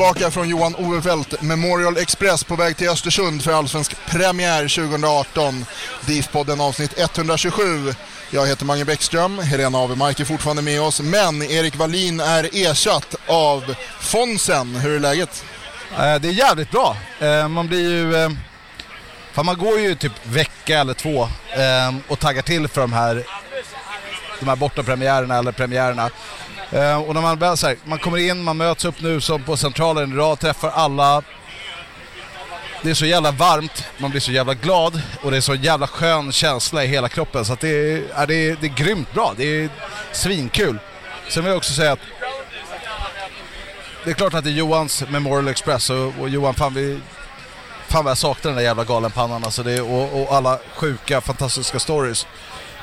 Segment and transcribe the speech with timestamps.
[0.00, 5.64] Tillbaka från Johan Ovefelt Memorial Express på väg till Östersund för allsvensk premiär 2018.
[6.06, 7.94] DIF-podden avsnitt 127.
[8.30, 13.14] Jag heter Mange Bäckström, Helena Avemark är fortfarande med oss, men Erik Wallin är ersatt
[13.26, 14.76] av Fonsen.
[14.76, 15.44] Hur är läget?
[15.92, 16.96] Eh, det är jävligt bra.
[17.20, 18.16] Eh, man blir ju...
[18.16, 18.30] Eh,
[19.32, 21.28] fan man går ju typ vecka eller två
[22.08, 23.24] och taggar till för de här,
[24.40, 26.10] de här bortapremiärerna eller premiärerna.
[26.72, 29.42] Eh, Och när man väl så här, man kommer in, man möts upp nu som
[29.42, 31.22] på Centralen idag, träffar alla.
[32.82, 35.86] Det är så jävla varmt, man blir så jävla glad och det är så jävla
[35.86, 39.12] skön känsla i hela kroppen så att det är, ja, det är, det är grymt
[39.12, 39.34] bra.
[39.36, 39.68] Det är
[40.12, 40.78] svinkul.
[41.28, 41.98] Sen vill jag också säga att
[44.04, 47.00] det är klart att det är Johans Memorial Express och, och Johan, fan vi...
[47.88, 51.78] Fan vad jag saknar den där jävla galenpannan alltså det, och, och alla sjuka, fantastiska
[51.78, 52.26] stories.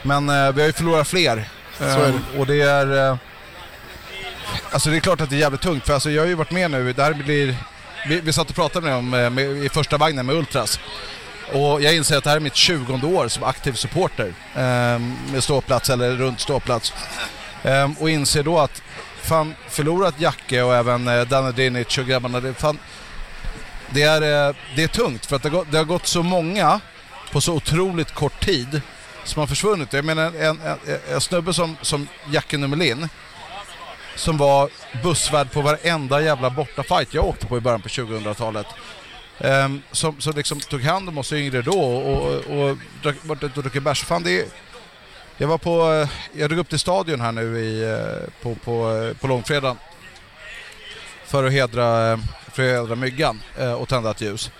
[0.03, 1.49] Men eh, vi har ju förlorat fler.
[1.81, 3.09] Eh, och det är...
[3.09, 3.17] Eh,
[4.71, 6.51] alltså det är klart att det är jävligt tungt för alltså jag har ju varit
[6.51, 7.55] med nu, det här blir...
[8.07, 10.79] Vi, vi satt och pratade med dem med, med, i första vagnen med Ultras.
[11.53, 14.99] Och jag inser att det här är mitt 20 år som aktiv supporter eh,
[15.31, 16.93] med ståplats eller runt ståplats.
[17.63, 18.81] Eh, och inser då att
[19.21, 22.79] fan förlorat Jacke och även eh, Danne Dinic och grabbarna, det, fan,
[23.89, 26.23] det, är, eh, det är tungt för att det har, gått, det har gått så
[26.23, 26.79] många
[27.31, 28.81] på så otroligt kort tid
[29.23, 29.93] som har försvunnit.
[29.93, 33.09] Jag menar en, en, en, en snubbe som, som Jacke Nummelin
[34.17, 34.69] som var
[35.03, 38.67] bussvärd på varenda jävla bortafight jag åkte på i början på 2000-talet.
[39.39, 43.15] Um, ehm, som, som liksom tog hand om oss yngre då och, och, och drack,
[43.23, 44.03] varit ute och druckit bärs.
[44.03, 44.45] Fan, det är,
[45.37, 48.91] jag var på, eh, jag drog upp till stadion här nu i, eh, på, på,
[48.91, 49.77] eh, på långfredagen
[51.25, 52.19] för att hedra,
[52.51, 53.41] för att hedra myggan
[53.79, 54.51] och tända ett ljus.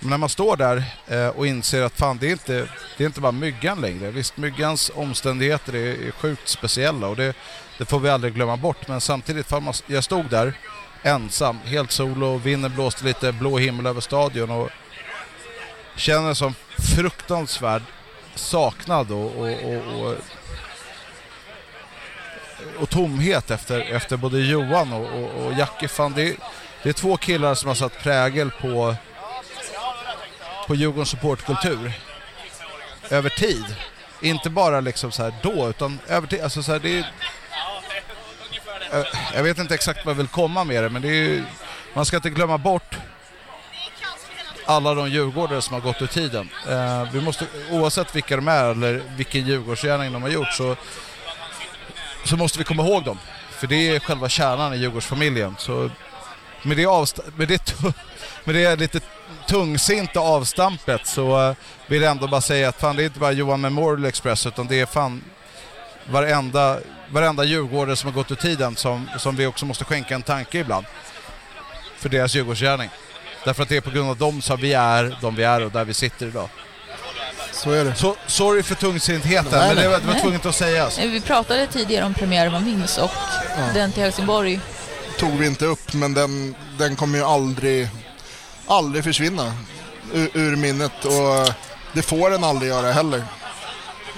[0.00, 3.06] Men när man står där eh, och inser att fan det är inte, det är
[3.06, 4.10] inte bara myggan längre.
[4.10, 7.34] Visst, myggans omständigheter är, är sjukt speciella och det,
[7.78, 8.88] det får vi aldrig glömma bort.
[8.88, 10.54] Men samtidigt, fan jag stod där
[11.02, 14.70] ensam, helt solo, vinden blåste lite, blå himmel över stadion och
[15.96, 17.82] känner som fruktansvärd
[18.34, 20.14] saknad och, och, och, och,
[22.78, 25.88] och tomhet efter, efter både Johan och, och, och Jackie.
[25.88, 26.36] Fan, det,
[26.82, 28.94] det är två killar som har satt prägel på,
[30.66, 31.92] på Djurgårdens supportkultur
[33.10, 33.64] över tid.
[34.20, 36.40] Inte bara liksom så här då, utan över tid.
[36.40, 37.04] Alltså så här, det är,
[38.92, 39.04] eh,
[39.34, 41.44] jag- vet inte exakt vad jag vill komma med det, men det är ju,
[41.94, 42.96] man ska inte glömma bort
[44.66, 46.48] alla de djurgårdare som har gått ur tiden.
[46.68, 50.76] Eh, vi måste, oavsett vilka de är eller vilken djurgårdsgärning de har gjort så,
[52.24, 53.18] så måste vi komma ihåg dem.
[53.50, 55.56] För det är själva kärnan i Djurgårdsfamiljen.
[55.58, 55.90] Så
[56.66, 57.74] med det, avst- med det,
[58.44, 59.00] med det lite
[59.48, 61.54] tungsinta avstampet så eh,
[61.86, 64.66] vill jag ändå bara säga att fan det är inte bara Johan Memorial Express utan
[64.66, 65.24] det är fan
[66.10, 66.78] varenda,
[67.10, 70.58] varenda djurgårdare som har gått ur tiden som, som vi också måste skänka en tanke
[70.58, 70.86] ibland.
[71.96, 72.90] För deras Djurgårdsgärning.
[73.44, 75.70] Därför att det är på grund av dem som vi är de vi är och
[75.70, 76.48] där vi sitter idag.
[77.52, 77.94] Så är det.
[77.94, 80.98] Så sorry för tungsintheten Nej, men det var, det var tvunget att sägas.
[80.98, 83.10] Vi pratade tidigare om premiären man minns och
[83.74, 84.60] den till Helsingborg
[85.18, 87.88] tog vi inte upp, men den, den kommer ju aldrig,
[88.66, 89.54] aldrig försvinna
[90.12, 91.54] ur, ur minnet och
[91.92, 93.24] det får den aldrig göra heller.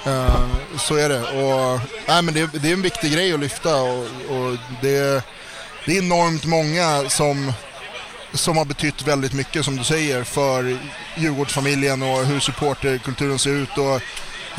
[0.07, 0.47] Uh,
[0.79, 1.21] så är det.
[1.21, 5.25] Och, nej, men det, det är en viktig grej att lyfta och, och det,
[5.87, 7.53] det är enormt många som,
[8.33, 10.79] som har betytt väldigt mycket, som du säger, för
[11.17, 13.79] Djurgårdsfamiljen och hur supporterkulturen ser ut.
[13.79, 14.03] Och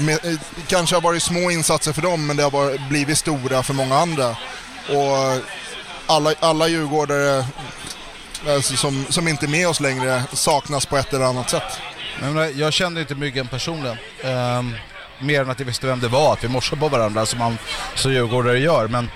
[0.01, 3.74] med, kanske har varit små insatser för dem, men det har varit, blivit stora för
[3.74, 4.30] många andra.
[4.89, 5.41] Och
[6.10, 7.46] alla, alla djurgårdare
[8.48, 11.80] eh, som, som inte är med oss längre saknas på ett eller annat sätt.
[12.22, 13.98] Men jag, känner kände inte Myggen personligen.
[14.24, 14.76] Um,
[15.20, 17.58] mer än att jag visste vem det var, att vi morsade på varandra som man
[17.96, 18.88] som djurgårdare gör.
[18.88, 19.10] Men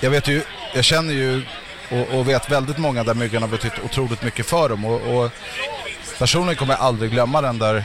[0.00, 0.42] jag vet ju,
[0.74, 1.42] jag känner ju
[1.90, 4.84] och, och vet väldigt många där Myggen har betytt otroligt mycket för dem.
[4.84, 5.30] Och, och
[6.18, 7.84] personligen kommer jag aldrig glömma den där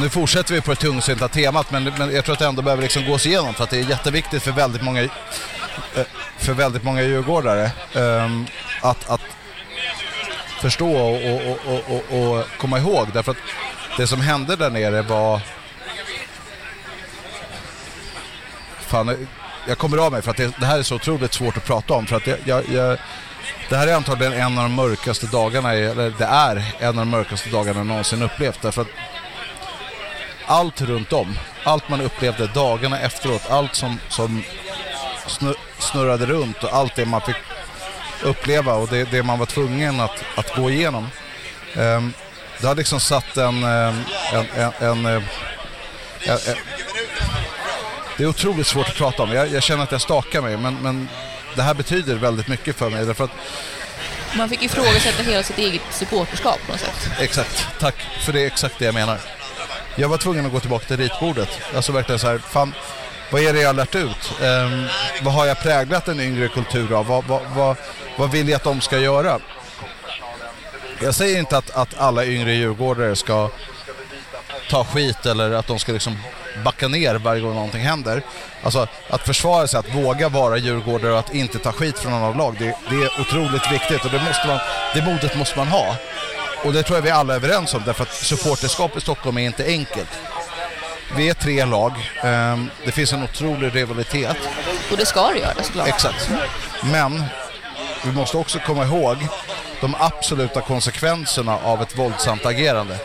[0.00, 2.82] nu fortsätter vi på det tungsinta temat men, men jag tror att det ändå behöver
[2.82, 5.08] liksom gås igenom för att det är jätteviktigt för väldigt många, eh,
[6.38, 8.46] för väldigt många djurgårdare ehm,
[8.82, 9.20] att, att
[10.60, 13.08] förstå och, och, och, och, och komma ihåg.
[13.12, 13.38] Därför att
[13.96, 15.40] det som hände där nere var...
[18.80, 19.26] Fan,
[19.68, 21.94] jag kommer av mig för att det, det här är så otroligt svårt att prata
[21.94, 22.06] om.
[22.06, 22.98] För att jag, jag, jag,
[23.68, 27.08] det här är antagligen en av de mörkaste dagarna, eller det är en av de
[27.08, 28.62] mörkaste dagarna jag någonsin upplevt.
[28.62, 28.88] Därför att
[30.46, 34.42] allt runt om, allt man upplevde dagarna efteråt, allt som, som
[35.26, 37.36] snu- snurrade runt och allt det man fick
[38.22, 41.08] uppleva och det, det man var tvungen att, att gå igenom.
[41.76, 42.12] Um,
[42.60, 43.64] det har liksom satt en...
[43.64, 44.02] ehm,
[44.32, 45.22] en, en, en, eh,
[46.22, 46.56] en, en
[48.16, 49.32] det är otroligt svårt att prata om.
[49.32, 51.08] Jag, jag känner att jag stakar mig men, men
[51.54, 53.04] det här betyder väldigt mycket för mig.
[53.04, 53.30] Därför att,
[54.36, 57.10] Man fick ifrågasätta hela sitt eget supporterskap på något sätt.
[57.20, 57.94] exakt, tack.
[58.20, 59.18] För det är exakt det jag menar.
[59.98, 61.48] Jag var tvungen att gå tillbaka till ritbordet.
[61.76, 62.74] Alltså verkligen så här, fan,
[63.30, 64.32] vad är det jag har lärt ut?
[64.42, 64.86] Ehm,
[65.22, 67.06] vad har jag präglat en yngre kultur av?
[67.06, 67.76] Vad, vad, vad,
[68.16, 69.38] vad vill jag att de ska göra?
[71.02, 73.50] Jag säger inte att, att alla yngre djurgårdare ska
[74.70, 76.18] ta skit eller att de ska liksom
[76.64, 78.22] backa ner varje gång någonting händer.
[78.62, 82.32] Alltså att försvara sig, att våga vara djurgårdare och att inte ta skit från andra
[82.32, 84.58] lag, det, det är otroligt viktigt och det, måste man,
[84.94, 85.96] det modet måste man ha.
[86.64, 89.46] Och det tror jag vi alla är överens om därför att supporterskap i Stockholm är
[89.46, 90.18] inte enkelt.
[91.16, 94.36] Vi är tre lag, ehm, det finns en otrolig rivalitet.
[94.90, 95.88] Och det ska det göra såklart.
[95.88, 96.30] Exakt.
[96.82, 97.24] Men
[98.04, 99.16] vi måste också komma ihåg
[99.80, 102.98] de absoluta konsekvenserna av ett våldsamt agerande.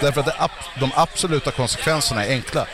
[0.00, 0.50] Därför att
[0.80, 2.66] de absoluta konsekvenserna är enkla.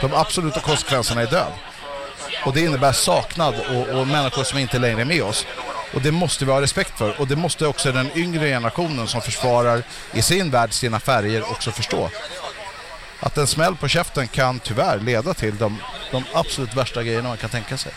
[0.00, 1.52] De absoluta konsekvenserna är död.
[2.44, 5.46] Och det innebär saknad och, och människor som inte längre är med oss.
[5.96, 7.20] Och det måste vi ha respekt för.
[7.20, 9.82] Och det måste också den yngre generationen som försvarar
[10.12, 12.10] i sin värld sina färger också förstå.
[13.20, 15.78] Att en smäll på käften kan tyvärr leda till de,
[16.10, 17.92] de absolut värsta grejerna man kan tänka sig.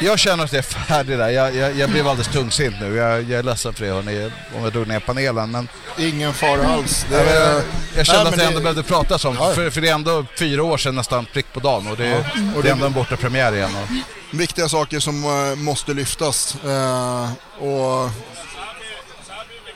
[0.00, 1.28] Jag känner att jag är färdig där.
[1.28, 2.96] Jag, jag, jag blev alldeles tungsint nu.
[2.96, 5.50] Jag, jag är ledsen för det hörni, om jag drog ner panelen.
[5.50, 5.68] Men
[5.98, 7.06] Ingen fara alls.
[7.10, 7.62] Det jag,
[7.96, 9.34] jag kände Nej, att det ändå det- behövde pratas om.
[9.40, 9.54] Ja, ja.
[9.54, 12.24] För, för det är ändå fyra år sedan nästan prick på dagen och det,
[12.56, 13.70] och det är ändå en borta premiär igen.
[13.76, 13.88] Och,
[14.36, 16.56] viktiga saker som eh, måste lyftas.
[16.64, 17.30] Eh,
[17.62, 18.10] och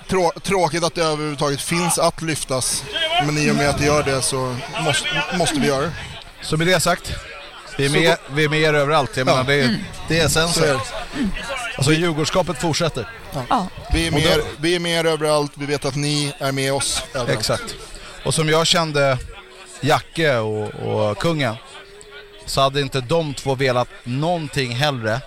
[0.08, 2.84] trå tråkigt att det överhuvudtaget finns att lyftas.
[3.26, 5.92] Men i och med att det gör det så måste, måste vi göra det.
[6.42, 7.12] så med det sagt,
[7.76, 9.16] vi är med, vi är med er överallt.
[9.16, 10.78] Jag menar, det, är- det är Så är essensen.
[11.76, 13.08] Alltså Djurgårdsskapet fortsätter.
[13.48, 13.66] Ja.
[13.92, 15.52] Vi, är med, er- vi är med er överallt.
[15.54, 17.30] Vi vet att ni är med oss överallt.
[17.38, 17.74] Exakt.
[18.24, 19.18] Och som jag kände
[19.80, 21.54] Jacke och, och kungen
[22.48, 25.20] så hade inte de två velat någonting hellre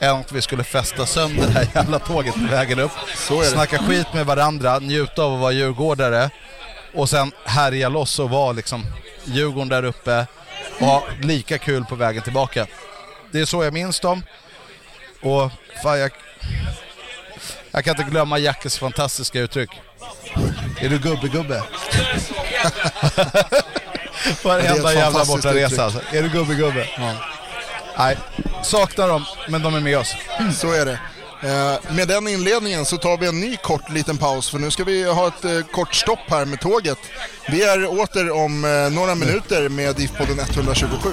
[0.00, 2.92] än att vi skulle fästa sönder det här jävla tåget på vägen upp.
[3.16, 3.50] Så är det.
[3.50, 6.30] Snacka skit med varandra, njuta av att vara djurgårdare
[6.94, 8.86] och sen härja loss och vara liksom
[9.24, 10.26] Djurgården där uppe
[10.80, 12.66] och ha lika kul på vägen tillbaka.
[13.30, 14.22] Det är så jag minns dem.
[15.22, 15.50] Och
[15.82, 16.10] fan, jag,
[17.70, 19.70] jag kan inte glömma Jackes fantastiska uttryck.
[20.80, 21.62] Är du gubbe-gubbe?
[24.44, 26.00] Varenda jävla bortaresa alltså.
[26.12, 26.86] Är du gubbe-gubbe?
[27.98, 28.16] Nej,
[28.62, 30.14] saknar dem, men de är med oss.
[30.56, 30.98] Så är det.
[31.42, 34.84] Eh, med den inledningen så tar vi en ny kort liten paus för nu ska
[34.84, 36.98] vi ha ett eh, kort stopp här med tåget.
[37.48, 41.10] Vi är åter om eh, några minuter med DIF-podden 127.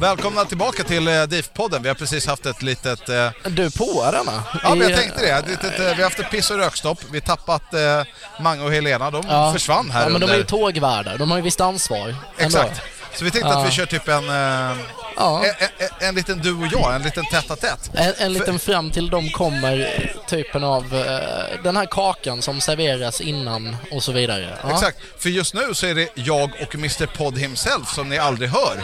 [0.00, 1.82] Välkomna tillbaka till eh, DIF-podden.
[1.82, 3.08] Vi har precis haft ett litet...
[3.08, 3.30] Eh...
[3.46, 4.42] Du är på denna?
[4.62, 5.30] Ja, men jag tänkte det.
[5.30, 6.98] Ett litet, eh, vi har haft ett piss och rökstopp.
[7.10, 8.02] Vi har tappat eh,
[8.42, 9.10] Mange och Helena.
[9.10, 9.52] De Ja.
[9.52, 10.26] försvann här Ja, men under...
[10.28, 11.18] de är ju tågvärdar.
[11.18, 12.08] De har ju visst ansvar.
[12.08, 12.16] ändå.
[12.38, 12.80] Exakt.
[13.14, 13.60] Så vi tänkte Ja.
[13.60, 14.76] att vi kör typ en, eh,
[15.16, 15.44] Ja.
[15.44, 17.90] en, en, en liten du och jag, en liten tätt tätt.
[17.94, 23.20] En, en liten fram till de kommer typen av eh, den här kakan som serveras
[23.20, 24.58] innan och så vidare.
[24.62, 24.70] Ja.
[24.72, 28.50] Exakt, för just nu så är det jag och Mr Pod himself som ni aldrig
[28.50, 28.76] hör.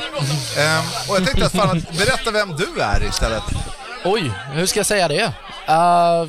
[0.59, 3.43] Ehm, och jag tänkte att fan, att berätta vem du är istället.
[4.05, 5.33] Oj, hur ska jag säga det?
[5.69, 6.27] Uh,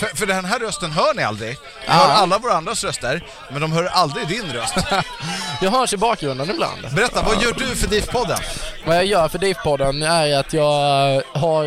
[0.00, 1.50] För, för den här rösten hör ni aldrig.
[1.50, 1.92] Ni Ja.
[1.92, 4.74] hör alla våra andras röster, men de hör aldrig din röst.
[5.60, 6.88] jag hörs i bakgrunden ibland.
[6.94, 8.38] Berätta, vad gör du för DIF-podden?
[8.86, 11.64] Vad jag gör för DIF-podden är att jag har...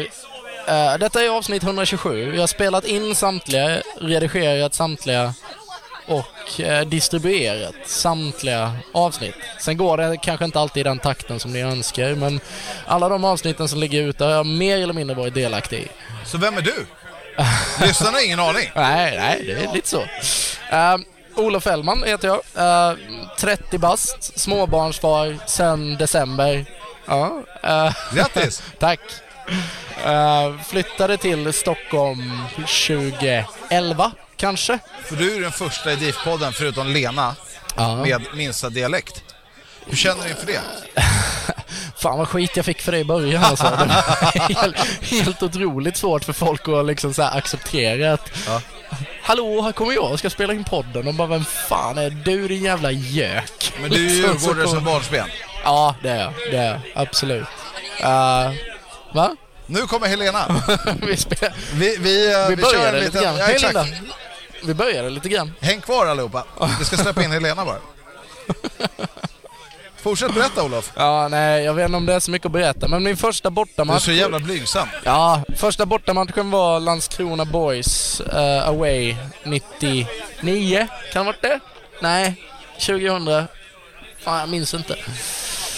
[0.68, 2.34] eh, detta är avsnitt 127.
[2.34, 5.34] Jag har spelat in samtliga, redigerat samtliga
[6.08, 9.36] och eh, distribuerat samtliga avsnitt.
[9.60, 12.40] Sen går det kanske inte alltid i den takten som ni önskar, men
[12.88, 15.88] alla de avsnitten som ligger ute har jag mer eller mindre varit delaktig i.
[16.26, 16.86] Så vem är du?
[17.82, 18.72] Lyssnarna har ingen aning.
[18.76, 20.02] Nej, nej, det är lite så.
[20.02, 20.98] Uh,
[21.36, 22.92] Olof Fällman heter jag.
[22.92, 22.98] Uh,
[23.40, 26.66] 30 bast, småbarnsfar sen december.
[27.08, 27.42] Ja.
[27.68, 28.64] Uh, Grattis!
[28.80, 29.00] tack.
[30.06, 34.80] Uh, flyttade till Stockholm 2011, kanske.
[35.04, 37.36] För du är den första i DIF-podden, förutom Lena,
[37.78, 37.96] Ja.
[37.96, 39.24] med minsta dialekt.
[39.86, 40.62] Hur känner du inför det?
[42.06, 43.64] Fan vad skit jag fick för det i början alltså.
[43.64, 48.62] Det var helt, helt otroligt svårt för folk att liksom så acceptera att Ja.
[49.22, 52.48] Hallå, här kommer jag och ska spela in podden och bara vem fan är du
[52.48, 53.74] din jävla gök?
[53.82, 55.30] Men du är ju djurgårdare som barnsben.
[55.64, 56.34] Ja, det är jag.
[56.52, 56.80] Det är jag.
[56.96, 57.48] Absolut.
[58.02, 58.54] Uh,
[59.14, 59.36] va?
[59.66, 60.64] Nu kommer Helena.
[61.02, 61.52] vi, spel...
[61.74, 63.24] Vi, vi, eh, vi vi kör en lite liten...
[63.24, 63.38] grann.
[63.38, 63.74] Ja, exakt.
[63.74, 63.86] Linda.
[64.64, 65.54] Vi började lite grann.
[65.60, 66.44] Häng kvar allihopa.
[66.80, 67.78] Vi ska släppa in Helena bara.
[70.06, 70.92] Fortsätt berätta Olof.
[70.96, 73.50] Ja, nej, jag vet inte om det är så mycket att berätta, men min första
[73.50, 74.04] Du är bortamatch...
[74.06, 74.88] så jävla blygsam.
[75.04, 80.88] Ja, första bortamatchen var Landskrona Boys eh, away 99.
[81.14, 81.60] Kan det varit det?
[82.02, 82.36] Nej,
[82.80, 83.44] 2000.
[84.20, 84.96] Fan, jag minns inte.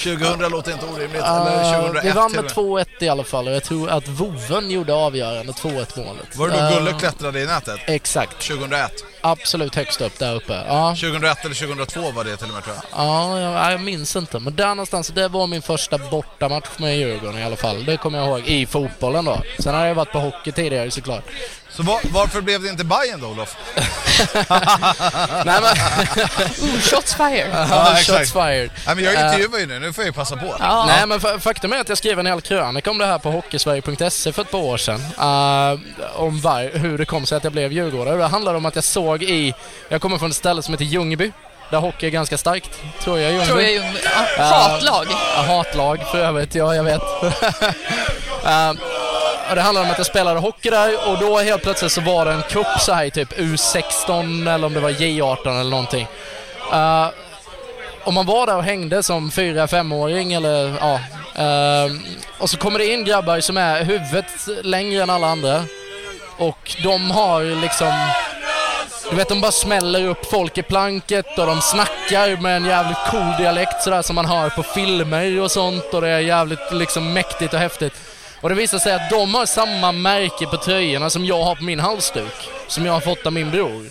[0.04, 1.22] 2000 låter inte orimligt.
[1.22, 2.86] Uh, Eller 2001 vi vann med och med.
[2.86, 6.36] 2-1 i alla fall och jag tror att Voven gjorde avgörande 2-1 målet.
[6.36, 7.80] Var det då Eh, Gulle klättrade i nätet?
[7.86, 8.48] Exakt.
[8.48, 8.92] 2001.
[9.22, 10.64] Absolut högst upp där uppe.
[10.68, 10.90] Ja.
[10.90, 13.06] 2001 eller 2002 var det till och med tror jag.
[13.06, 14.40] Ja, jag, jag minns inte.
[14.40, 17.86] Men där någonstans, det var min första bortamatch med Djurgården i alla fall.
[17.86, 18.48] Det kommer jag ihåg.
[18.48, 19.42] I fotbollen då.
[19.60, 21.24] Sen har jag varit på hockey tidigare såklart.
[21.78, 23.56] Så var, varför blev det inte Bayern då Olof?
[25.46, 25.64] Nej men...
[26.62, 27.48] Ooh, shots fired.
[27.70, 28.20] ja, exakt.
[28.20, 28.70] shots fired.
[28.86, 30.56] Nej men jag Eh, intervjuar ju nu, nu får jag ju passa på.
[30.60, 30.86] Ja.
[30.86, 33.32] Nej men fa- faktum är att jag skrev en hel krönika om det här på
[33.32, 35.02] hockeysverige.se för ett par år sedan.
[35.20, 35.80] eh,
[36.22, 38.16] om var, hur det kom sig att jag blev djurgårdare.
[38.18, 39.54] Det handlar om att jag såg i...
[39.90, 41.32] Jag kommer från ett ställe som heter Ljungby.
[41.72, 42.70] Där hockey är ganska starkt.
[43.04, 43.48] Tror jag Ljungby.
[43.48, 43.84] Tror jag ju...
[44.38, 45.06] Ja, hatlag.
[45.36, 47.02] Ja, hatlag för övrigt, ja jag vet.
[48.46, 48.76] Eh, och
[49.56, 52.32] det handlade om att jag spelade hockey där och då helt plötsligt så var det
[52.32, 56.08] en cup så här i typ U16 eller om det var J18 eller någonting.
[56.74, 57.08] Uh,
[58.04, 61.00] och man var där och hängde som fyra, femåring eller ja.
[61.40, 61.92] Uh,
[62.38, 64.26] och så kommer det in grabbar som är huvudet
[64.64, 65.64] längre än alla andra.
[66.38, 67.94] Och de har liksom...
[69.10, 72.98] Du vet, de bara smäller upp folk i planket och de snackar med en jävligt
[73.12, 77.14] cool dialekt sådär som man hör på filmer och sånt och det är jävligt liksom
[77.14, 77.94] mäktigt och häftigt.
[78.48, 81.64] Och det visar sig att de har samma märke på tröjorna som jag har på
[81.64, 82.50] min halsduk.
[82.68, 83.86] Som jag har fått av min bror.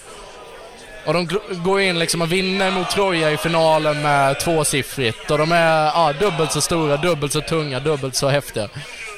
[1.07, 5.31] Och de går in liksom och vinner mot Troja i finalen med tvåsiffrigt.
[5.31, 8.69] Och de är ja, dubbelt så stora, dubbelt så tunga, dubbelt så häftiga.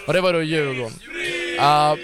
[0.06, 0.98] Och det var då Djurgården.
[1.58, 1.94] Uh,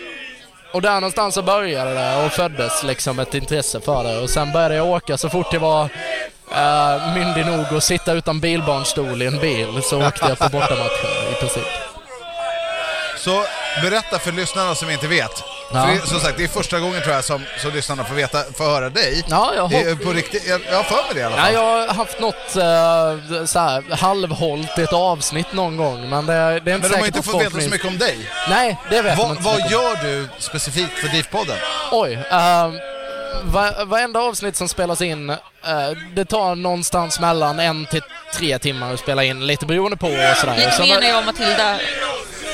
[0.72, 4.18] och där någonstans så började det och föddes liksom ett intresse för det.
[4.18, 8.40] Och sen började jag åka så fort jag var uh, myndig nog att sitta utan
[8.40, 11.83] bilbarnstol i en bil så åkte jag på bortamatcher i princip.
[13.24, 13.44] Så
[13.82, 15.42] berätta för lyssnarna som inte vet.
[15.72, 15.86] Ja.
[15.86, 18.42] För det, som sagt, det är första gången tror jag som, som lyssnarna får, veta,
[18.58, 19.24] får höra dig.
[19.30, 21.42] Ja, jag Det är på riktigt, jag, jag har för mig det i alla Ja,
[21.42, 21.52] fall.
[21.54, 26.56] jag har haft något uh, så här, ett avsnitt någon gång, men det, det är
[26.56, 28.30] inte Men de har säkert inte fått veta så mycket om dig.
[28.48, 29.82] Nej, det vet man Va, inte så vad mycket om.
[29.82, 31.56] gör du specifikt för DIF-podden?
[31.92, 32.14] Oj.
[32.14, 32.72] Uh,
[33.44, 35.36] va, varenda avsnitt som spelas in, eh,
[36.16, 38.02] det tar någonstans mellan en till
[38.34, 40.66] tre timmar att spela in, lite beroende på och sådär.
[40.66, 41.78] Och sen- menar jag och Matilda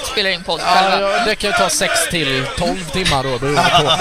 [0.07, 1.11] spelar in podd Ja, själva.
[1.11, 3.93] ja, det kan ju ta 6 till 12 timmar då beroende på.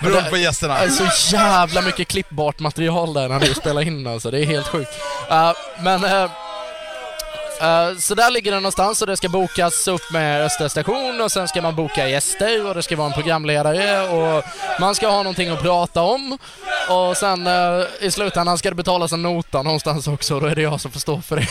[0.04, 0.78] Beroende på gästerna.
[0.78, 4.30] Det är så jävla mycket klippbart material där när vi spelar in alltså.
[4.30, 4.90] Det är helt sjukt.
[5.30, 6.04] Eh, men...
[6.04, 6.30] eh,
[7.62, 11.32] eh, så där ligger det någonstans och det ska bokas upp med Östra station och
[11.32, 14.44] sen ska man boka gäster och det ska vara en programledare och
[14.80, 16.38] man ska ha någonting att prata om.
[16.88, 20.54] Och sen eh, i slutändan ska det betalas en nota någonstans också och då är
[20.54, 21.46] det jag som får stå för det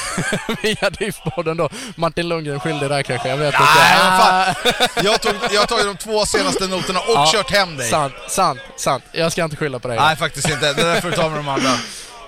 [0.63, 1.69] via DIF-podden då.
[1.95, 3.67] Martin Lundgren skyldig där kanske, jag vet inte.
[3.79, 4.55] Nej, fan.
[5.03, 7.89] Jag, tog, jag har tagit de två senaste noterna och Ja, kört hem dig.
[7.89, 9.03] Sant, sant, sant.
[9.11, 9.97] Jag ska inte skylla på dig.
[9.97, 10.73] Nej, faktiskt inte.
[10.73, 11.71] Det där får du ta med de andra.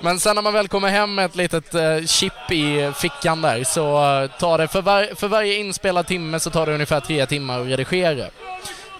[0.04, 3.64] Men sen när man väl kommer hem med ett litet eh, chip i fickan där
[3.64, 7.26] så eh, tar det för, var, för varje inspelad timme så tar det ungefär tre
[7.26, 8.26] timmar att redigera.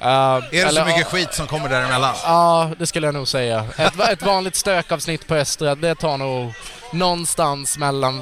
[0.02, 2.16] Eh, Är det eller, så mycket ja, skit som kommer däremellan?
[2.24, 3.66] Ja, det skulle jag nog säga.
[3.78, 6.54] Ett, ett vanligt stökavsnitt på Östra, det tar nog
[6.92, 8.22] någonstans mellan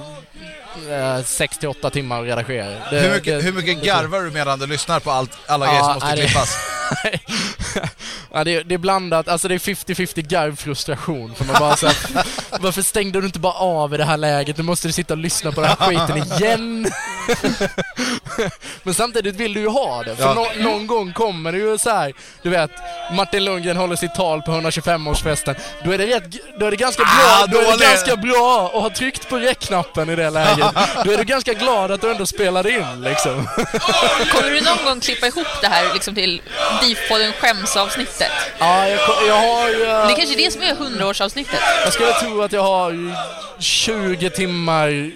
[0.89, 2.69] eh, 6 till 8 timmar att redigera.
[2.91, 5.71] Det, Hur mycket, det- hur mycket garvar du medan du lyssnar på allt, alla Ja,
[5.71, 6.57] grejer som måste klippas?
[8.33, 11.35] ja, det, är- det är blandat, alltså det är 50-50 garvfrustration.
[11.35, 11.95] För man bara så här,
[12.60, 14.58] varför stängde du inte bara av i det här läget?
[14.58, 16.88] Nu måste du sitta och lyssna på den här skiten igen.
[18.83, 20.33] Men samtidigt vill du ju ha det, för Ja.
[20.33, 22.13] nå- någon gång kommer det ju så här,
[22.43, 22.71] du vet,
[23.13, 25.55] Martin Lundgren håller sitt tal på 125-årsfesten.
[25.83, 26.23] Då är det, rätt,
[26.59, 27.11] då är det ganska bra,
[27.43, 30.67] Ah, då är det ganska bra att ha tryckt på räckknappen i det läget.
[31.05, 33.47] Då är du ganska glad att du ändå spelade in liksom.
[34.31, 36.41] Kommer du någon gång klippa ihop det här liksom till
[36.81, 38.31] DIF-podden skämsavsnittet?
[38.59, 39.67] Ja, jag, ko- jag har...
[39.69, 41.59] eh, Det är kanske är det som är 100-årsavsnittet.
[41.83, 43.15] Jag skulle tro att jag har
[43.59, 45.11] 20 timmar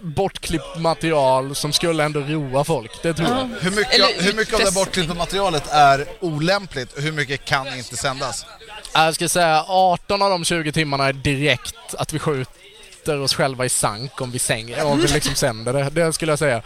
[0.00, 1.11] bortklippt material
[1.54, 3.02] som skulle ändå roa folk.
[3.02, 3.48] Det tror jag.
[3.60, 7.78] Hur mycket, Eller hur mycket av det bortklippta materialet är olämpligt och hur mycket kan
[7.78, 8.46] inte sändas?
[8.94, 13.64] Jag ska säga 18 av de 20 timmarna är direkt att vi skjuter oss själva
[13.64, 15.90] i sank om vi, säng, om vi liksom sänder det.
[15.90, 16.62] Det skulle jag säga.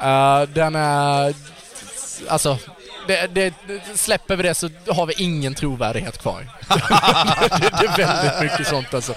[0.00, 1.34] Eh, den är...
[2.28, 2.58] Alltså,
[3.10, 6.46] det, det, släpper vi det så har vi ingen trovärdighet kvar.
[6.68, 9.14] det, det är väldigt mycket sånt alltså.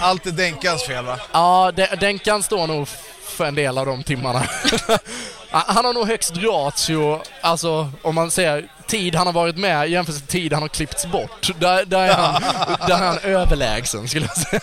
[0.00, 1.18] Allt är Denkans fel va?
[1.32, 2.88] Ja, den, den kan stå nog
[3.24, 4.42] för en del av de timmarna.
[5.50, 10.14] han har nog högst ratio, alltså om man ser tid han har varit med jämfört
[10.14, 11.50] med tid han har klippts bort.
[11.58, 12.42] Där, där, är, han,
[12.88, 14.60] där är han överlägsen skulle jag säga.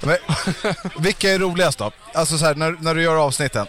[0.00, 0.16] Men,
[0.98, 1.90] vilka är roligast då?
[2.14, 3.66] Alltså så här, när, när du gör avsnitten.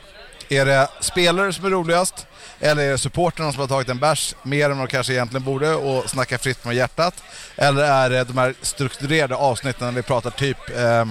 [0.49, 2.27] Är det spelare som är roligast?
[2.59, 5.73] Eller är det supporterna som har tagit en bärs mer än de kanske egentligen borde
[5.73, 7.23] och snackar fritt från hjärtat?
[7.55, 11.05] Eller är det de här strukturerade avsnitten när vi pratar typ eh,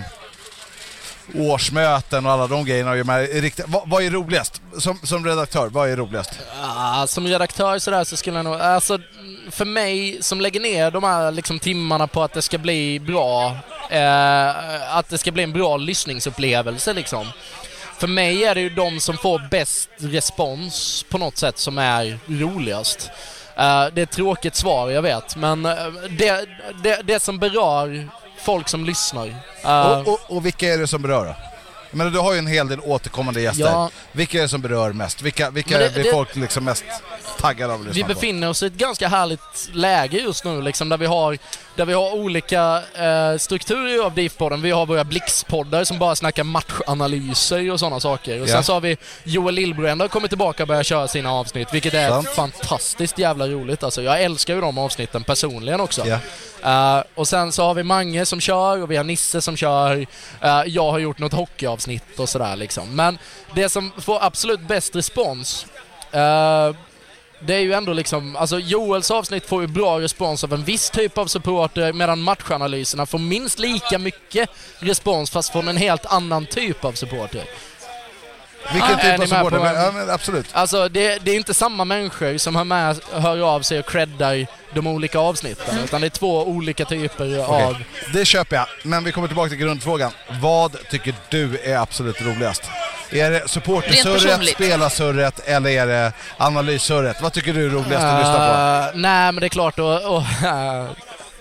[1.34, 2.90] årsmöten och alla de grejerna?
[2.90, 4.62] Och de här riktiga, vad, vad är roligast?
[4.78, 6.30] Som, som redaktör, vad är roligast?
[6.62, 8.98] Ah, som redaktör sådär så skulle jag nog, alltså
[9.50, 13.56] för mig som lägger ner de här liksom timmarna på att det ska bli bra,
[13.90, 17.26] eh, att det ska bli en bra lyssningsupplevelse liksom.
[17.98, 22.18] För mig är det ju de som får bäst respons på något sätt som är
[22.28, 23.10] roligast.
[23.56, 25.74] Eh, det är ett tråkigt svar, jag vet, men eh,
[26.18, 26.46] det,
[26.82, 28.08] det, det som berör
[28.40, 29.26] folk som lyssnar.
[29.64, 31.34] Eh, Och, och, och vilka är det som berör då?
[31.90, 33.64] Men du har ju en hel del återkommande gäster.
[33.64, 33.90] Ja.
[34.12, 35.22] Vilka är det som berör mest?
[35.22, 36.84] Vilka, vilka det- blir folk liksom mest
[37.40, 38.14] taggade av att Vi lyssna på?
[38.14, 41.38] befinner oss i ett ganska härligt läge just nu liksom, där vi har,
[41.76, 44.62] där vi har olika eh, strukturer av DIF-podden.
[44.62, 48.40] Vi har våra Blix-poddar som bara snackar matchanalyser och sådana saker.
[48.42, 48.52] Och Ja.
[48.52, 51.94] sen så har vi Joel Lillbrand har kommit tillbaka och börjat köra sina avsnitt, vilket
[51.94, 52.28] är Sant.
[52.28, 54.02] fantastiskt jävla roligt alltså.
[54.02, 56.02] Jag älskar ju de avsnitten personligen också.
[56.06, 56.18] Ja.
[56.98, 60.06] Eh, och sen så har vi Mange som kör och vi har Nisse som kör.
[60.40, 62.96] Eh, jag har gjort något hockeyavsnitt och sådär liksom.
[62.96, 63.18] Men
[63.54, 65.66] det som får absolut bäst respons
[66.12, 66.74] eh,
[67.40, 70.90] det är ju ändå liksom, alltså Joels avsnitt får ju bra respons av en viss
[70.90, 76.46] typ av supporter medan matchanalyserna får minst lika mycket respons fast från en helt annan
[76.46, 77.44] typ av supporter.
[78.72, 79.58] Vilken Är typ av supporter?
[79.58, 80.46] Men, ja, men absolut.
[80.52, 84.46] Alltså det, det är inte samma människor som hör, med, hör av sig och creddar
[84.74, 87.70] de olika avsnitten utan det är två olika typer av...
[87.70, 90.12] Okej, Det köper jag, men vi kommer tillbaka till grundfrågan.
[90.40, 92.62] Vad tycker du är absolut roligast?
[93.10, 97.22] Är det supportersurret, spelarsurret eller är det analyssurret?
[97.22, 98.96] Vad tycker du är roligast att lyssna på?
[98.96, 100.16] Uh, nej men det är klart och...
[100.16, 100.90] och uh,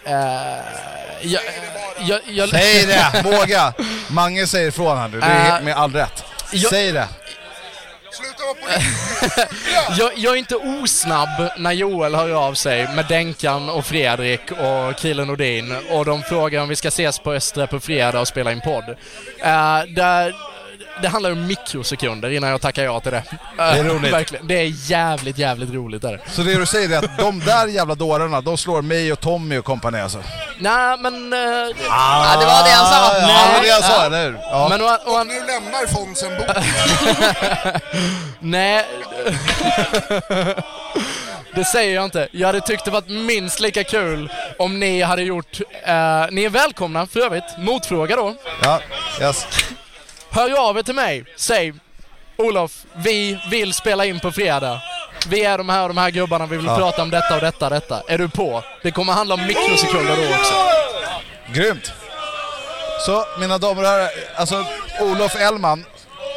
[0.07, 0.15] uh,
[1.21, 1.41] jag,
[1.99, 3.21] jag, jag, Säg det!
[3.23, 3.73] Våga!
[4.07, 6.23] Mange säger ifrån här nu, det är med all rätt.
[6.51, 7.07] jag- Säg det!
[9.97, 14.99] Jag, jag är inte osnabb när Joel hör av sig med Denkan och Fredrik och
[14.99, 18.51] Kilen Nordin och de frågar om vi ska ses på Östra på fredag och spela
[18.51, 18.89] in podd.
[19.39, 20.35] Eh, där,
[21.01, 23.23] det handlar om mikrosekunder innan jag tackar ja till det.
[23.57, 24.13] Det är Eh, roligt.
[24.13, 24.47] Verkligen.
[24.47, 26.01] Det är jävligt, jävligt roligt.
[26.01, 26.21] Där.
[26.27, 29.57] Så det du säger är att de där jävla dårarna, de slår mig och Tommy
[29.57, 30.17] och kompani alltså?
[30.59, 31.33] Nej, men...
[31.33, 31.39] eh,
[31.89, 33.17] Ja, det var det han sa.
[33.19, 34.37] Ja, det var det jag sa, eller hur?
[34.41, 34.67] Ja.
[34.69, 36.63] men å, å, Nu lämnar Fonsen boken.
[38.39, 38.85] Nej.
[41.55, 42.27] Det säger jag inte.
[42.31, 45.59] Jag hade tyckt det varit minst lika kul om ni hade gjort...
[45.83, 47.43] eh, ni är välkomna för övrigt.
[47.57, 48.35] Motfråga då.
[48.63, 48.79] ja,
[49.21, 49.47] yes.
[50.35, 51.25] Hör av er till mig.
[51.37, 51.73] Säg
[52.37, 54.81] Olof, vi vill spela in på fredag.
[55.27, 56.77] Vi är de här och de här gubbarna, vi vill Ja.
[56.77, 58.01] prata om detta och detta och detta.
[58.07, 58.63] Är du på?
[58.83, 60.53] Det kommer handla om mikrosekunder då också.
[61.53, 61.91] Grymt!
[63.05, 64.65] Så mina damer och herrar, alltså
[65.01, 65.85] Olof Ellman,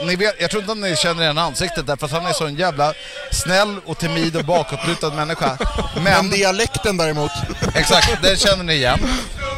[0.04, 2.46] ni vet, jag tror inte att ni känner igen ansiktet därför att han är så
[2.46, 2.92] en jävla
[3.32, 5.58] snäll och timid och bakåtlutad människa.
[5.94, 7.30] Men Men, dialekten däremot.
[7.74, 8.98] exakt, det känner ni igen.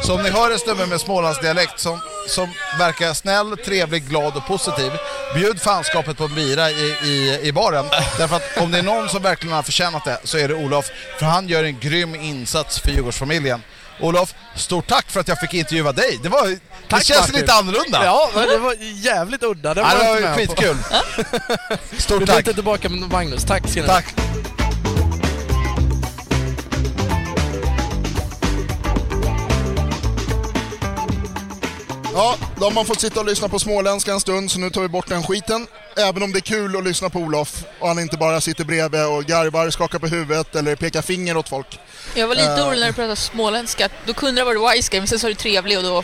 [0.03, 4.45] Så om ni hör en snubbe med smålandsdialekt som, som verkar snäll, trevlig, glad och
[4.47, 4.91] positiv,
[5.35, 7.85] bjud fanskapet på en bira i, i, i baren.
[8.17, 10.85] Därför att om det är någon som verkligen har förtjänat det så är det Olof,
[11.19, 13.63] för han gör en grym insats för Djurgårdsfamiljen.
[13.99, 16.19] Olof, stort tack för att jag fick intervjua dig.
[16.23, 16.59] Det, var, det
[16.89, 17.35] Tack, känns Martin.
[17.35, 18.05] lite annorlunda.
[18.05, 19.73] Ja, men det var jävligt udda.
[19.73, 20.55] Det var, Ja, det var inte ju med på.
[20.55, 20.77] skitkul.
[21.89, 22.55] Vi Stort byter tack.
[22.55, 23.43] tillbaka med Magnus.
[23.43, 23.87] Tack ska ni.
[23.87, 24.05] Tack.
[32.13, 34.81] Ja, då har man fått sitta och lyssna på småländska en stund så nu tar
[34.81, 35.67] vi bort den skiten.
[35.97, 39.05] Även om det är kul att lyssna på Olof och han inte bara sitter bredvid
[39.05, 41.79] och garvar, skakar på huvudet eller pekar finger åt folk.
[42.15, 42.41] Jag var Eh.
[42.41, 43.89] lite orolig när du pratade småländska.
[44.05, 46.03] Då kunde det varit wise game, men sen sa du trevlig och då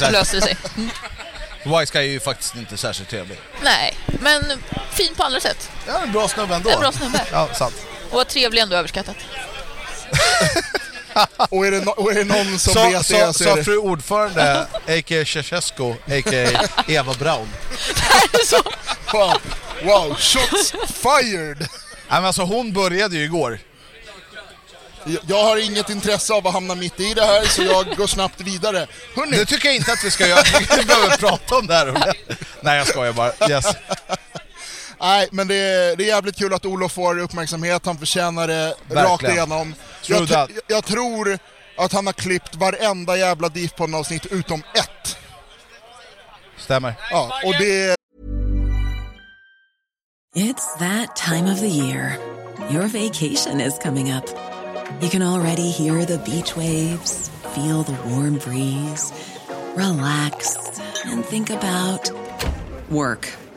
[0.10, 0.56] löste det sig.
[1.64, 3.38] Wise Guy är ju faktiskt inte särskilt trevlig.
[3.62, 4.42] Nej, men
[4.90, 5.70] fin på andra sätt.
[5.86, 6.70] Ja, en bra snubbe ändå.
[6.70, 7.24] En bra snubbe.
[7.32, 7.74] Ja, sant.
[8.10, 9.16] Och trevlig ändå överskattat.
[11.50, 13.56] Och är det, no- och är det någon som Sa, vet sa, det så är
[13.56, 13.64] det...
[13.64, 15.24] fru ordförande, a.k.a.
[15.24, 16.68] Ceausescu, a.k.a.
[16.88, 17.48] Eva Braun.
[19.12, 19.34] Wow,
[19.84, 21.58] wow, shots fired!
[21.58, 21.66] Nej,
[22.08, 23.58] men alltså hon började ju igår.
[25.28, 28.40] Jag- har inget intresse av att hamna mitt i det här så jag går snabbt
[28.40, 28.86] vidare.
[29.16, 30.42] Hörrni, Det tycker jag inte att vi ska göra.
[30.78, 32.14] Vi behöver prata om det här.
[32.60, 33.32] Nej, jag skojar bara.
[33.50, 33.66] Yes.
[35.00, 38.68] Nej, men det är, det är jävligt kul att Olof får uppmärksamhet, han förtjänar det
[38.68, 39.34] rakt Verkligen.
[39.36, 39.74] igenom.
[40.02, 41.38] True Jag, tr- jag tror
[41.78, 45.16] att han har klippt varenda jävla Diffpodden-avsnitt utom ett.
[46.56, 46.94] Stämmer.
[47.10, 47.96] Ja, och det...
[50.36, 52.18] It's that time of the year.
[52.70, 54.24] Your vacation is coming up.
[55.00, 59.12] You can already hear the beach waves, feel the warm breeze,
[59.76, 60.56] relax,
[61.06, 62.10] and think about
[62.88, 63.34] work.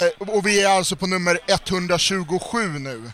[0.00, 3.10] Eh, Och vi är alltså på nummer 127 nu.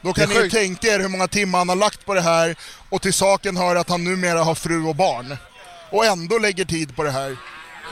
[0.00, 0.54] Då kan är ni sjukt.
[0.54, 2.56] tänka er hur många timmar han har lagt på det här
[2.88, 5.36] och till saken hör att han numera har fru och barn.
[5.90, 7.36] Och ändå lägger tid på det här.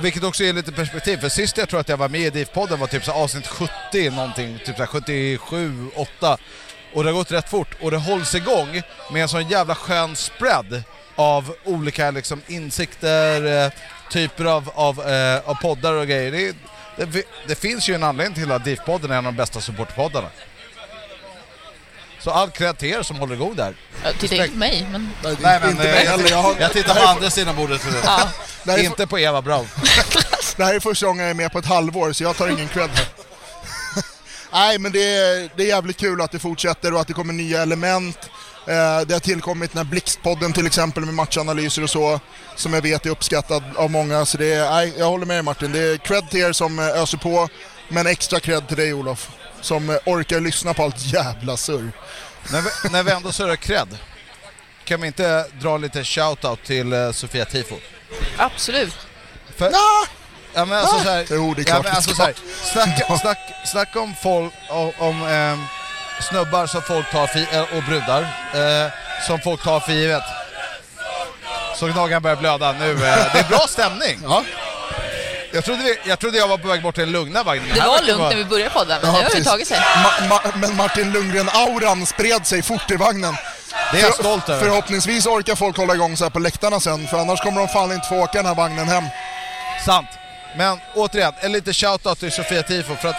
[0.00, 2.76] Vilket också ger lite perspektiv, för sist jag tror att jag var med i DIF-podden
[2.78, 6.36] var typ så avsnitt 70 någonting, typ så här 77, 8.
[6.94, 10.16] Och det har gått rätt fort och det hålls igång med en sån jävla skön
[10.16, 10.82] spread
[11.16, 13.72] av olika liksom insikter, eh,
[14.10, 16.32] typer av, av, eh, av poddar och grejer.
[16.32, 16.56] Det,
[16.96, 20.28] det, det finns ju en anledning till att DIF-podden är en av de bästa supportpoddarna.
[22.20, 23.74] Så all cred till er som håller igång där.
[24.04, 25.10] Jag tittar inte på mig, men...
[25.22, 26.30] Nej, men inte mig jag, heller.
[26.30, 27.80] Jag har- jag tittar på andra sidan bordet.
[28.64, 28.78] Ja.
[28.78, 29.68] Inte på Eva Braun.
[30.56, 32.68] det här är första gången jag är med på ett halvår så jag tar ingen
[32.68, 33.06] cred här.
[34.52, 37.32] Nej men det är, det är jävligt kul att det fortsätter och att det kommer
[37.32, 38.30] nya element.
[38.66, 42.20] Eh, det har tillkommit den här Blixtpodden till exempel med matchanalyser och så,
[42.56, 44.26] som jag vet är uppskattad av många.
[44.26, 45.72] Så det är, nej, jag håller med dig Martin.
[45.72, 47.48] Det är cred till er som eh, öser på,
[47.88, 51.92] men extra cred till dig Olof, som eh, orkar lyssna på allt jävla surr.
[52.52, 53.98] När vi, när vi ändå surrar cred,
[54.84, 57.76] kan vi inte dra lite shoutout till eh, Sofia Tifo?
[58.36, 58.94] Absolut.
[59.56, 59.72] För,
[60.54, 62.34] ja, men alltså, så här, Jo, det är ja, klart men vi alltså, så här,
[62.72, 65.64] snacka, snack, snacka om, folk, om, om ehm,
[66.20, 68.20] snubbar som folk tar för, eh, och brudar
[68.54, 68.90] eh,
[69.26, 70.22] som folk tar för givet.
[71.76, 72.90] Så gnagaren börjar blöda nu.
[72.92, 72.98] Eh,
[73.32, 74.20] det är bra stämning.
[74.24, 74.42] Ja.
[75.54, 77.68] Jag, trodde vi, jag trodde jag var på väg bort till den lugna vagnen.
[77.74, 79.76] Det var lugnt vara- när vi började podda, men Ja, nu har det tagit sig.
[79.78, 83.36] Ma- ma- men Martin Lundgren-auran spred sig fort i vagnen.
[83.92, 84.60] Det är jag För- stolt över.
[84.64, 87.92] Förhoppningsvis orkar folk hålla igång så här på läktarna sen, för annars kommer de fan
[87.92, 89.04] inte få åka den här vagnen hem.
[89.84, 90.08] Sant.
[90.56, 93.16] Men återigen, en liten shoutout till Sofia Tifo för att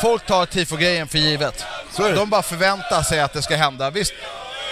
[0.00, 1.64] folk tar Tifo-grejen för givet.
[1.96, 3.90] De bara förväntar sig att det ska hända.
[3.90, 4.12] Visst,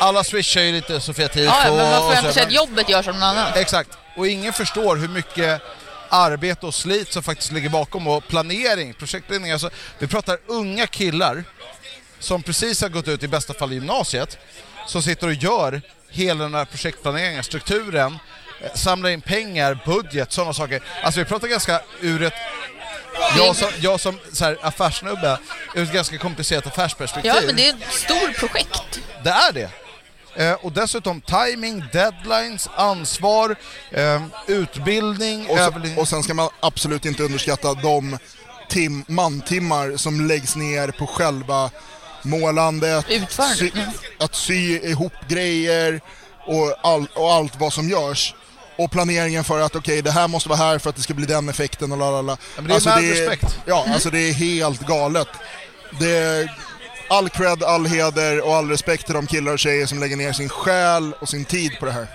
[0.01, 1.45] alla swishar ju lite Sofia Tifo.
[1.45, 3.53] Ja, ja, men man förväntar sig att jobbet görs av någon annan.
[3.55, 3.91] Exakt.
[4.17, 5.63] Och ingen förstår hur mycket
[6.09, 9.53] arbete och slit som faktiskt ligger bakom och planering, projektledning.
[9.53, 11.45] Alltså, vi pratar unga killar
[12.19, 14.39] som precis har gått ut i bästa fall gymnasiet
[14.87, 18.19] som sitter och gör hela den här projektplaneringen, strukturen,
[18.61, 20.83] eh, samlar in pengar, budget, sådana saker.
[21.03, 22.35] Alltså vi pratar ganska ur ett
[23.37, 25.39] jag som, jag som så här, affärssnubbe,
[25.75, 27.33] ur ett ganska komplicerat affärsperspektiv.
[27.35, 29.01] Ja, men det är ett stort projekt.
[29.25, 29.71] Det är det.
[30.39, 33.57] Eh, och dessutom timing, deadlines, ansvar,
[33.91, 38.19] eh, utbildning, Och, så, och sen ska man absolut inte underskatta de
[38.69, 41.71] tim, mantimmar som läggs ner på själva
[42.23, 43.07] målandet,
[43.57, 43.89] sy, mm.
[44.19, 46.01] att sy ihop grejer
[46.47, 48.35] och, all, och allt vad som görs.
[48.79, 51.27] Och planeringen för att okej, det här måste vara här för att det ska bli
[51.27, 52.37] den effekten och lalala.
[52.57, 53.59] men det är med all respekt.
[53.67, 55.29] Ja, alltså det är helt galet.
[56.01, 56.59] Det är
[57.11, 60.33] all cred, all heder och all respekt till de killar och tjejer som lägger ner
[60.33, 62.07] sin själ och sin tid på det här.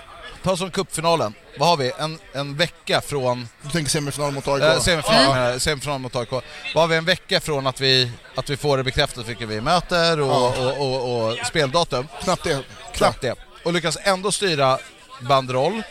[0.42, 1.34] Ta som cupfinalen.
[1.58, 1.92] Vad har vi?
[1.98, 3.48] En, en vecka från...
[3.62, 4.62] Du tänker semifinal mot AIK?
[4.62, 6.30] Eh, semifinal, menar jag, semifinal mot AIK.
[6.30, 6.42] Vad
[6.82, 10.20] har vi en vecka från att vi, att vi får det bekräftat vilka vi möter
[10.20, 10.54] och, Ja.
[10.56, 12.08] och, och, och speldatum?
[12.22, 12.58] Knappt det.
[12.94, 13.34] Knappt det.
[13.64, 14.78] Och lyckas ändå styra
[15.20, 15.82] banderoll,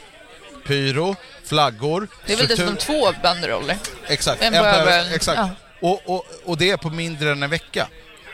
[0.68, 3.78] pyro, flaggor, Det är väl dessutom två banderoller.
[4.08, 5.38] Exakt, En på över- exakt.
[5.38, 5.50] ja.
[5.82, 7.88] Och, och, och det är på mindre än en vecka.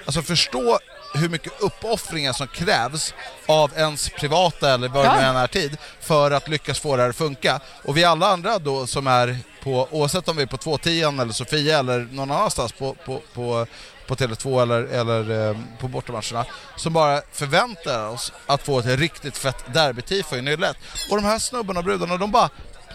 [0.06, 0.80] Alltså förstå
[1.14, 3.14] hur mycket uppoffringar som krävs
[3.46, 7.10] av ens privata eller vad det än är tid för att lyckas få det här
[7.10, 7.60] att funka.
[7.84, 10.90] Och vi alla andra då som är på, oavsett om vi är på 210
[11.22, 13.66] eller Sofia eller någon annanstans på, på, på,
[14.10, 16.46] på Tele2 eller, eller eh, på bortamatcherna
[16.76, 20.78] som bara förväntar oss att få ett riktigt fett derbytifo i nyllet.
[21.10, 22.50] Och de här snubbarna och brudarna de bara,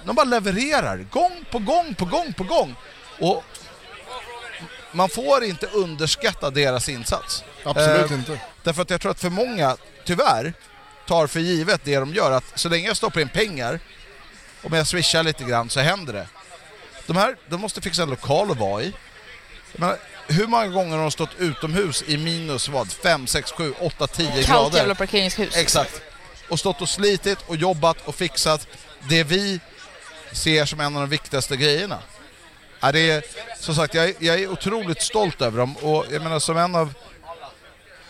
[0.05, 2.75] de bara levererar gång på gång på gång på gång.
[3.21, 3.45] Och
[4.93, 7.45] man får inte underskatta deras insats.
[7.65, 8.41] Absolut Eh, inte.
[8.63, 10.55] Därför att jag tror att för många, tyvärr,
[11.07, 12.31] tar för givet det de gör.
[12.31, 13.81] Att så länge jag stoppar in pengar,
[14.63, 16.27] om jag swishar lite grann så händer det.
[17.07, 18.93] De här, de måste fixa en lokal att vara i.
[19.73, 22.93] Menar, hur många gånger har de stått utomhus i minus vad?
[22.93, 24.79] 5, 6, 7, 8, 10 Kallt grader?
[24.79, 25.57] jävla parkeringshus.
[25.57, 26.03] Exakt.
[26.49, 28.67] Och stått och slitit och jobbat och fixat
[29.09, 29.61] det vi
[30.33, 31.99] ser som en av de viktigaste grejerna.
[32.81, 33.23] Ja, det är,
[33.61, 36.75] som sagt, jag är, jag är otroligt stolt över dem och jag menar som en
[36.75, 36.95] av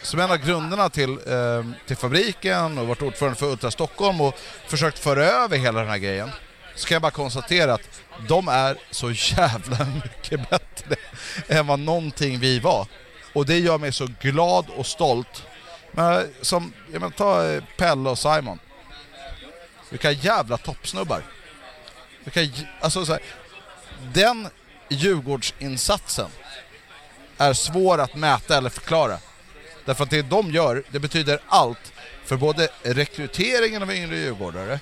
[0.03, 4.39] som en av grunderna till, eh, till fabriken och varit ordförande för Ultra Stockholm och
[4.69, 6.31] försökt föra över hela den här grejen
[6.75, 10.97] så kan jag bara konstatera att de är så jävla mycket bättre
[11.49, 12.87] än vad någonting vi var.
[13.33, 15.43] Och det gör mig så glad och stolt.
[15.93, 18.59] Men som, jag menar, ta eh, Pelle och Simon.
[19.91, 21.23] Vilka jävla toppsnubbar.
[22.25, 23.23] Vilka, alltså så här,
[24.13, 24.49] den
[24.89, 26.29] Djurgårdsinsatsen
[27.39, 29.19] är svår att mäta eller förklara.
[29.85, 31.93] Därför att det de gör, det betyder allt
[32.25, 34.81] för både rekryteringen av yngre djurgårdare,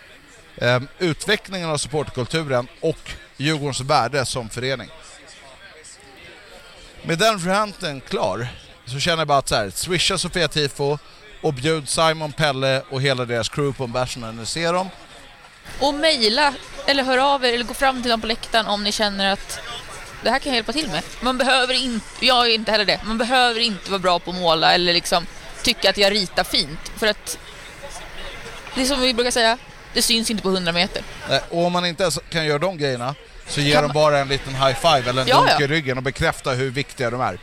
[0.57, 4.91] eh, utvecklingen av supportkulturen och Djurgårdens värde som förening.
[7.03, 8.49] Med den ranten klar
[8.87, 10.99] så känner jag bara att så här, swisha Sofia Tifo
[11.41, 14.89] och bjud Simon, Pelle och hela deras crew på en bärs när ni ser dem.
[15.81, 16.55] Och mejla
[16.87, 19.61] eller hör av er eller gå fram till dem på läktaren om ni känner att
[20.23, 21.03] det här kan jag hjälpa till med.
[21.21, 24.37] Man behöver inte, jag är inte heller det, man behöver inte vara bra på att
[24.37, 25.27] måla eller liksom
[25.63, 26.93] tycka att jag ritar fint.
[26.97, 27.39] För att
[28.75, 29.59] det är som vi brukar säga,
[29.95, 31.03] det syns inte på 100 meter.
[31.31, 33.15] Eh, Och om man inte ens kan göra de grejerna
[33.49, 35.65] så ger Kan de bara en liten high five eller en Ja, dunk ja.
[35.65, 37.39] i ryggen och bekräftar hur viktiga de är.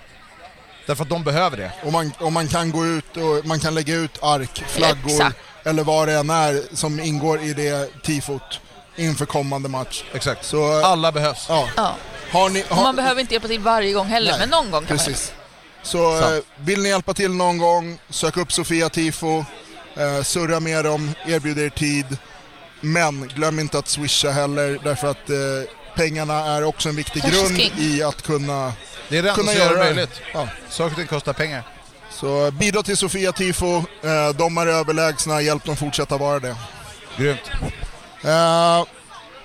[0.88, 1.72] Därför att de behöver det.
[1.84, 5.38] Och man, och man kan gå ut och man kan lägga ut ark, flaggor Exakt.
[5.64, 8.60] eller vad det än är som ingår i det tifot
[8.96, 10.04] inför kommande match.
[10.14, 10.46] Exakt.
[10.46, 11.46] Så, Alla behövs.
[11.50, 11.68] ja.
[11.78, 11.96] Ja.
[12.32, 14.86] Har ni, har, man behöver inte hjälpa till varje gång heller, Nej, men någon gång
[14.86, 15.34] kan man Precis.
[15.84, 16.46] Så eh, Sant.
[16.58, 19.46] vill ni hjälpa till någon gång, sök upp Sofia Tifo,
[19.98, 22.18] eh, surra med dem, erbjud er tid.
[22.82, 25.36] Men glöm inte att swisha heller därför att eh,
[25.96, 28.74] pengarna är också en viktig Cash grund i att kunna
[29.10, 29.96] Det är det kunna som gör det göra det.
[29.96, 30.22] möjligt.
[30.34, 30.48] Ja.
[30.70, 31.63] Saker och ting kostar pengar.
[32.12, 36.56] Så bidra till Sofia Tifo, eh, de är överlägsna, hjälp dem fortsätta vara det.
[37.18, 37.52] Grymt.
[38.24, 38.84] Eh,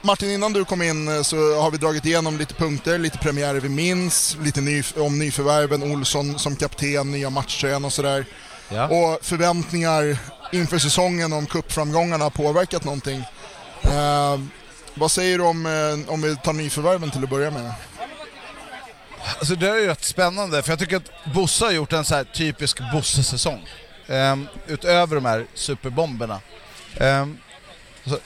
[0.03, 3.61] Martin, innan du kom in eh, så har vi dragit igenom lite punkter, lite premiärer
[3.61, 8.25] vi minns, lite ny, om nyförvärven, Olsson som kapten, nya matchtröjan och sådär.
[8.69, 8.89] Ja.
[8.89, 10.19] Och förväntningar
[10.55, 13.25] inför säsongen om cupframgångarna har påverkat någonting.
[13.83, 14.41] Eh,
[14.95, 17.73] vad säger du om, eh, om vi tar nyförvärven till att börja med?
[19.39, 22.05] Alltså det där är ju rätt spännande för jag tycker att Bosse har gjort en
[22.05, 23.69] så här typisk Bosse-säsong.
[24.07, 26.41] Ehm, utöver de här superbomberna.
[26.97, 27.39] Ehm,
[28.05, 28.21] alltså,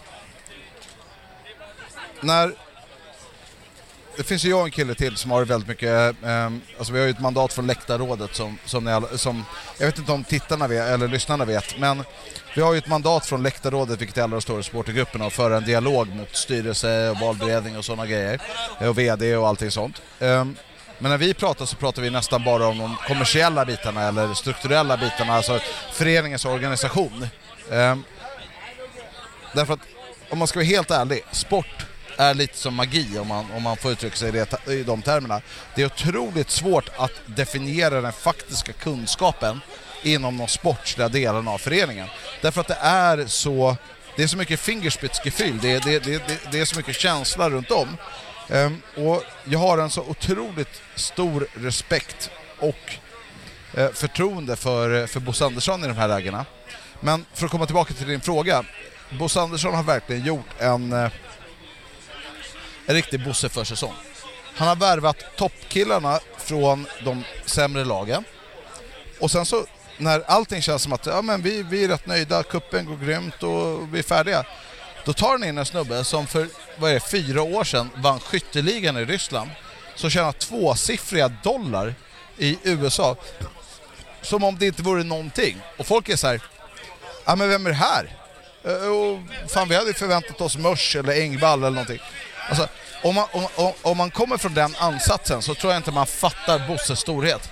[2.21, 2.68] när...
[4.19, 6.99] Det finns ju jag och en kille till som har väldigt mycket, eh, alltså vi
[6.99, 9.45] har ju ett mandat från läktarrådet som, som, ni som
[9.79, 12.03] jag vet inte om tittarna vet, eller lyssnarna vet, men
[12.57, 15.57] vi har ju ett mandat från läktarrådet, vilket är alla de stora supportergrupperna, att föra
[15.57, 18.41] en dialog mot styrelse och valberedning och sådana grejer.
[18.81, 20.03] Eh, och VD och allting sånt.
[20.19, 20.45] Eh,
[20.99, 24.97] men när vi pratar så pratar vi nästan bara om de kommersiella bitarna eller strukturella
[24.97, 25.61] bitarna, alltså
[25.93, 27.27] föreningens organisation.
[27.71, 27.97] Eh,
[29.53, 29.81] därför att
[30.31, 31.87] om man ska vara helt ärlig, sport
[32.19, 35.03] är lite som magi om man, om man får uttrycka sig i, det, i de
[35.03, 35.41] termerna.
[35.75, 39.61] Det är otroligt svårt att definiera den faktiska kunskapen
[40.03, 42.09] inom de sportsliga delarna av föreningen.
[42.43, 43.77] Därför att det är så,
[44.17, 47.51] det är så mycket fingerspitzgefühl, det, är- det, det, det, det är så mycket känsla
[47.51, 47.97] runt om.
[48.51, 52.95] Um, och jag har en så otroligt stor respekt och
[53.79, 56.45] uh, förtroende för, eh, för Bosse Andersson i de här lägena.
[57.01, 58.65] Men för att komma tillbaka till din fråga.
[59.19, 61.09] Bosse Andersson har verkligen gjort en, uh,
[62.89, 63.95] en riktig Bosse för säsong.
[64.55, 68.25] Han har värvat toppkillarna från de sämre lagen.
[69.21, 72.43] Och sen så när allting känns som att ja, men vi, vi är rätt nöjda,
[72.43, 74.45] kuppen går grymt och vi är färdiga.
[75.05, 76.49] Då tar han in en snubbe som för
[76.79, 79.51] vad är det, fyra år sedan vann skytteligan i Ryssland.
[79.95, 81.95] Som tjänar tvåsiffriga dollar
[82.37, 83.17] i USA.
[84.23, 85.61] Som om det inte vore någonting.
[85.79, 86.41] Och folk är så här,
[87.25, 88.17] ja men vem är det här?
[88.65, 89.19] Eh, och
[89.51, 92.01] fan vi hade ju förväntat oss Mörs eller Engvall eller någonting.
[92.49, 92.69] Alltså,
[93.03, 96.69] om man, om, om, man kommer från den ansatsen så tror jag inte man fattar
[96.69, 97.51] Bosses storhet.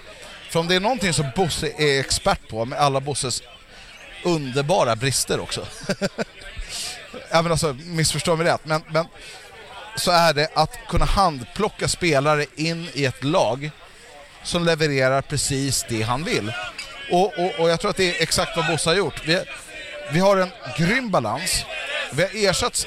[0.50, 3.42] För om det är någonting som Bosse är expert på, med alla Bosses
[4.24, 5.66] underbara brister också.
[7.30, 9.06] ja men alltså, missförstå mig rätt, men, men
[9.96, 13.70] så är det att kunna handplocka spelare in i ett lag
[14.42, 16.52] som levererar precis det han vill.
[17.10, 19.22] Och, och, och jag tror att det är exakt vad Bosse har gjort.
[19.26, 19.40] Vi,
[20.12, 21.64] vi har en grym balans.
[22.12, 22.86] Vi har ersatt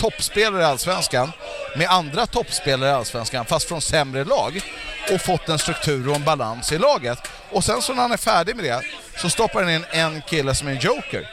[0.00, 1.32] toppspelare i Allsvenskan
[1.76, 4.60] med andra toppspelare i Allsvenskan fast från sämre lag
[5.12, 7.18] och fått en struktur och en balans i laget.
[7.50, 8.82] Och sen så när han är färdig med det
[9.16, 11.30] så stoppar han in en kille som är en joker.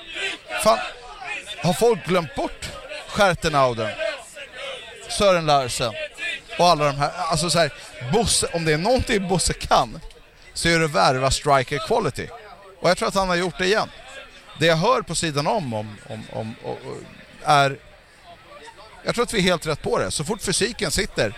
[0.64, 0.80] Fan,
[1.64, 2.70] har folk glömt bort
[3.08, 3.90] Schertenauden,
[5.10, 5.94] Sören Larsen
[6.60, 7.74] och alla de här, alltså så här,
[8.14, 10.00] Bosse, om det är någonting Bosse kan
[10.54, 12.28] så är det att värva striker quality.
[12.82, 13.90] Och jag tror att han har gjort det igen.
[14.60, 16.78] Det jag hör på sidan om, om, om, om, om
[17.46, 17.78] är...
[19.04, 20.12] Jag tror att vi är helt rätt på det.
[20.12, 21.34] Så fort fysiken sitter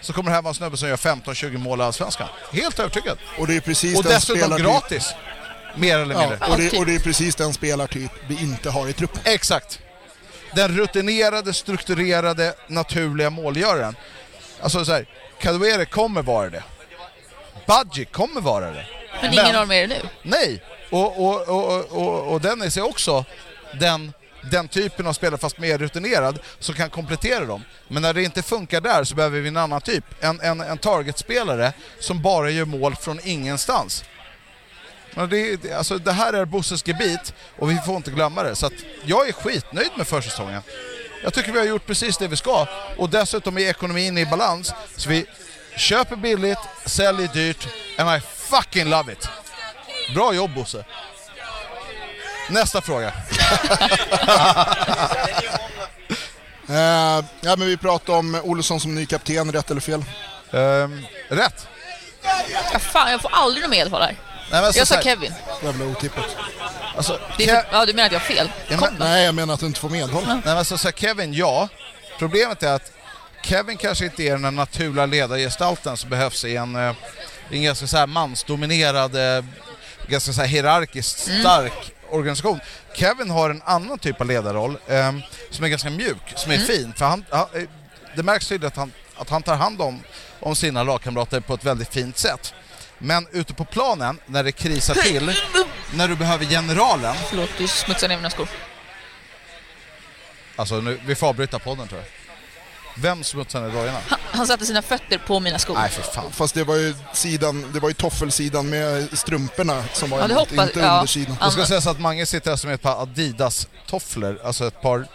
[0.00, 2.28] så kommer det här vara en snubbe som gör 15-20 mål i Allsvenskan.
[2.52, 3.18] Helt övertygad.
[3.38, 5.14] Och det är precis Och den dessutom spelartyp- gratis.
[5.76, 6.38] Mer eller mindre.
[6.40, 9.20] Ja, och, det, och det är precis den spelartyp vi inte har i truppen.
[9.24, 9.80] Exakt.
[10.54, 13.96] Den rutinerade, strukturerade, naturliga målgöraren.
[14.60, 15.06] Alltså så här,
[15.40, 16.62] Kadewere kommer vara det.
[17.66, 18.86] Budgie kommer vara det.
[19.22, 20.08] Men ingen har med det nu.
[20.22, 20.62] Nej!
[20.90, 23.24] Och, och, och, och, och Dennis är också
[23.80, 24.12] den,
[24.50, 27.64] den typen av spelare, fast mer rutinerad, som kan komplettera dem.
[27.88, 30.04] Men när det inte funkar där så behöver vi en annan typ.
[30.20, 34.04] En, en, en targetspelare som bara gör mål från ingenstans.
[35.14, 38.56] Men det, det, alltså det här är Bosses gebit och vi får inte glömma det.
[38.56, 38.72] Så att
[39.04, 40.62] jag är skitnöjd med försäsongen.
[41.22, 44.72] Jag tycker vi har gjort precis det vi ska och dessutom är ekonomin i balans.
[44.96, 45.26] Så vi
[45.76, 49.28] köper billigt, säljer dyrt and I fucking love it.
[50.14, 50.84] Bra jobb Bosse.
[52.48, 53.12] Nästa fråga.
[56.68, 60.04] Eh, ja, men vi pratade om Olsson som ny kapten, rätt eller fel?
[60.52, 61.66] Ehm, rätt.
[62.72, 64.16] Ja, fan, jag får aldrig något medhåll här.
[64.50, 65.34] Nej, men så Jag sa Kevin.
[65.62, 66.24] Jävla otippat.
[66.96, 68.50] Alltså, Det är för, ja, du menar att jag har fel?
[68.68, 69.08] Ja, Kom men-.
[69.08, 70.24] Nej, jag menar att du inte får medhåll.
[70.26, 71.68] Nej, men alltså, så här, Kevin, ja.
[72.18, 72.92] Problemet är att
[73.42, 76.94] Kevin kanske inte är den naturliga ledargestalten som behövs i en, eh,
[77.50, 79.44] i en ganska så här mansdominerad, eh,
[80.08, 81.42] ganska så här hierarkiskt Mm.
[82.10, 82.60] Organisation.
[82.94, 85.12] Kevin har en annan typ av ledarroll eh,
[85.50, 86.66] som är ganska mjuk, som är Mm.
[86.66, 86.92] fin.
[86.96, 87.62] För han, han, eh,
[88.16, 90.00] det märks tydligt att han, att han tar hand om,
[90.40, 92.54] om sina lagkamrater på ett väldigt fint sätt.
[92.98, 95.32] Men ute på planen, när det krisar till,
[95.94, 98.48] när du behöver generalen, Förlåt, du smutsar ner mina skor.
[100.56, 102.08] alltså nu, vi får avbryta podden tror jag.
[102.98, 103.98] Vem smutsar ner dojorna?
[104.08, 105.74] Han, han satte sina fötter på mina skor.
[105.74, 106.32] Nej för fan.
[106.32, 110.38] Fast det var ju sidan, det var ju toffelsidan med strumporna som var Ja, emot,
[110.38, 110.94] hoppas- inte ja.
[110.94, 111.36] undersidan.
[111.40, 115.06] Det ska sägas att Mange sitter här som ett par Adidas-tofflor, alltså ett par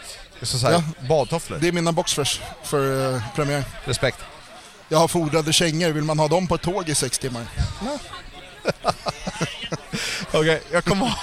[0.42, 1.08] så att säga, Ja.
[1.08, 1.58] badtofflor.
[1.62, 3.64] Det är mina boxfresh för uh, premiär.
[3.86, 4.18] Respekt.
[4.90, 7.46] Jag har fodrade kängor, vill man ha dem på ett tåg i sex timmar?
[10.32, 11.08] Okej, jag kommer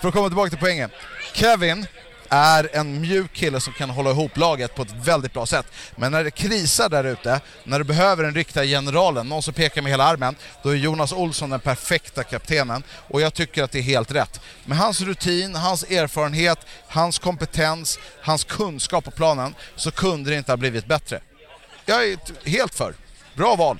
[0.00, 0.90] För att komma tillbaka till poängen.
[1.34, 1.86] Kevin
[2.34, 5.66] är en mjuk kille som kan hålla ihop laget på ett väldigt bra sätt.
[5.96, 9.82] Men när det krisar där ute, när du behöver den riktiga generalen, någon som pekar
[9.82, 12.82] med hela armen, då är Jonas Olsson den perfekta kaptenen.
[13.08, 14.40] Och jag tycker att det är helt rätt.
[14.64, 16.58] Med hans rutin, hans erfarenhet,
[16.88, 21.20] hans kompetens, hans kunskap på planen, så kunde det inte ha blivit bättre.
[21.86, 22.94] Jag är helt för.
[23.34, 23.78] Bra val.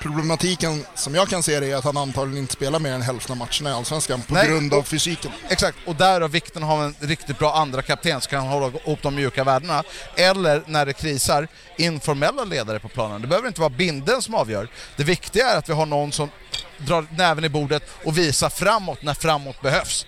[0.00, 3.32] Problematiken som jag kan se det är att han antagligen inte spelar mer än hälften
[3.32, 4.48] av matcherna i Allsvenskan på Nej.
[4.48, 5.32] grund av fysiken.
[5.48, 9.14] Exakt, och därav vikten av en riktigt bra andra kapten som kan hålla ihop de
[9.14, 9.82] mjuka värdena.
[10.16, 13.22] Eller när det krisar, informella ledare på planen.
[13.22, 14.68] Det behöver inte vara binden som avgör.
[14.96, 16.30] Det viktiga är att vi har någon som
[16.78, 20.06] drar näven i bordet och visar framåt när framåt behövs.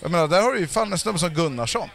[0.00, 1.88] Jag menar, där har du ju fan en snubbe som Gunnarsson.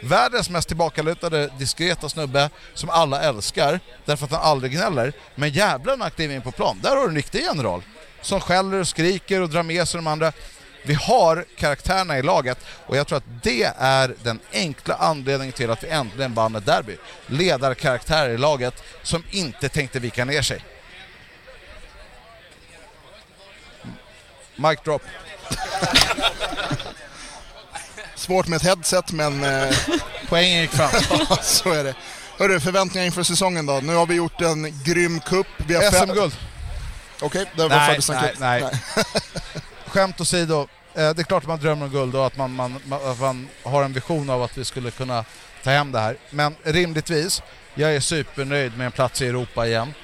[0.00, 5.12] Världens mest tillbakalutade, diskreta snubbe som alla älskar därför att han aldrig gnäller.
[5.34, 6.80] Men jävlar när aktiv in på plan.
[6.82, 7.82] Där har du en riktig general.
[8.20, 10.32] Som skäller och skriker och drar med sig de andra.
[10.82, 15.70] Vi har karaktärerna i laget och jag tror att det är den enkla anledningen till
[15.70, 16.96] att vi äntligen vann ett derby.
[17.26, 20.64] Ledarkaraktärer i laget som inte tänkte vika ner sig.
[24.56, 25.02] Mic drop.
[28.26, 29.76] Svårt med ett headset men eh,
[30.28, 30.90] Poängen gick fram.
[31.28, 31.94] ja, så är det.
[32.38, 33.80] Hörru, förväntningar inför säsongen då?
[33.82, 35.46] Nu har vi gjort en grym cup.
[35.92, 36.36] SM-guld.
[37.20, 38.64] Okej, det var Nej, nej, nej.
[39.86, 42.80] Skämt åsido, eh, det är klart att man drömmer om guld och att man, man,
[42.84, 45.24] man, att man har en vision av att vi skulle kunna
[45.62, 46.16] ta hem det här.
[46.30, 47.42] Men rimligtvis,
[47.74, 49.94] jag är supernöjd med en plats i Europa igen.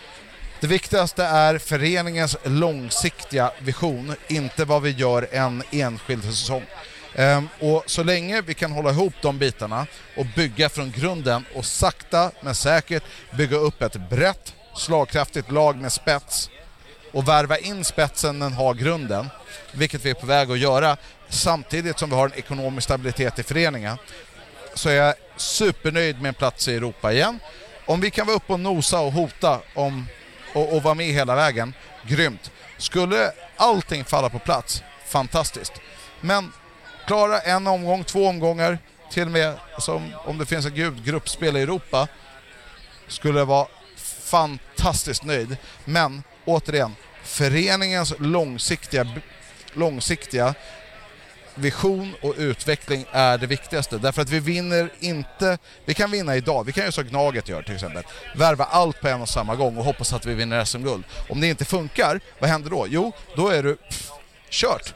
[0.60, 6.64] Det viktigaste är föreningens långsiktiga vision, inte vad vi gör en enskild säsong.
[7.14, 9.86] Ehm, och så länge vi kan hålla ihop de bitarna
[10.16, 15.92] och bygga från grunden och sakta men säkert bygga upp ett brett, slagkraftigt lag med
[15.92, 16.50] spets
[17.12, 19.28] och värva in spetsen men ha grunden,
[19.72, 20.96] vilket vi är på väg att göra
[21.28, 23.98] samtidigt som vi har en ekonomisk stabilitet i föreningen,
[24.74, 27.38] så är jag supernöjd med en plats i Europa igen.
[27.86, 30.06] Om vi kan vara uppe och nosa och hota om,
[30.54, 32.50] och, och vara med hela vägen, grymt.
[32.78, 35.72] Skulle allting falla på plats, fantastiskt.
[36.20, 36.52] Men
[37.06, 38.78] klara en omgång, två omgångar,
[39.10, 42.08] till och med som om det finns en gud, gruppspel i Europa,
[43.08, 43.66] skulle jag vara
[44.22, 45.56] fantastiskt nöjd.
[45.84, 49.06] Men återigen, föreningens långsiktiga,
[49.72, 50.54] långsiktiga
[51.54, 53.98] vision och utveckling är det viktigaste.
[53.98, 55.58] Därför att vi vinner inte...
[55.84, 58.02] Vi kan vinna idag, vi kan göra så Gnaget gör till exempel.
[58.36, 61.04] Värva allt på en och samma gång och hoppas att vi vinner SM-guld.
[61.28, 62.86] Om det inte funkar, vad händer då?
[62.88, 64.10] Jo, då är du pff,
[64.50, 64.94] kört.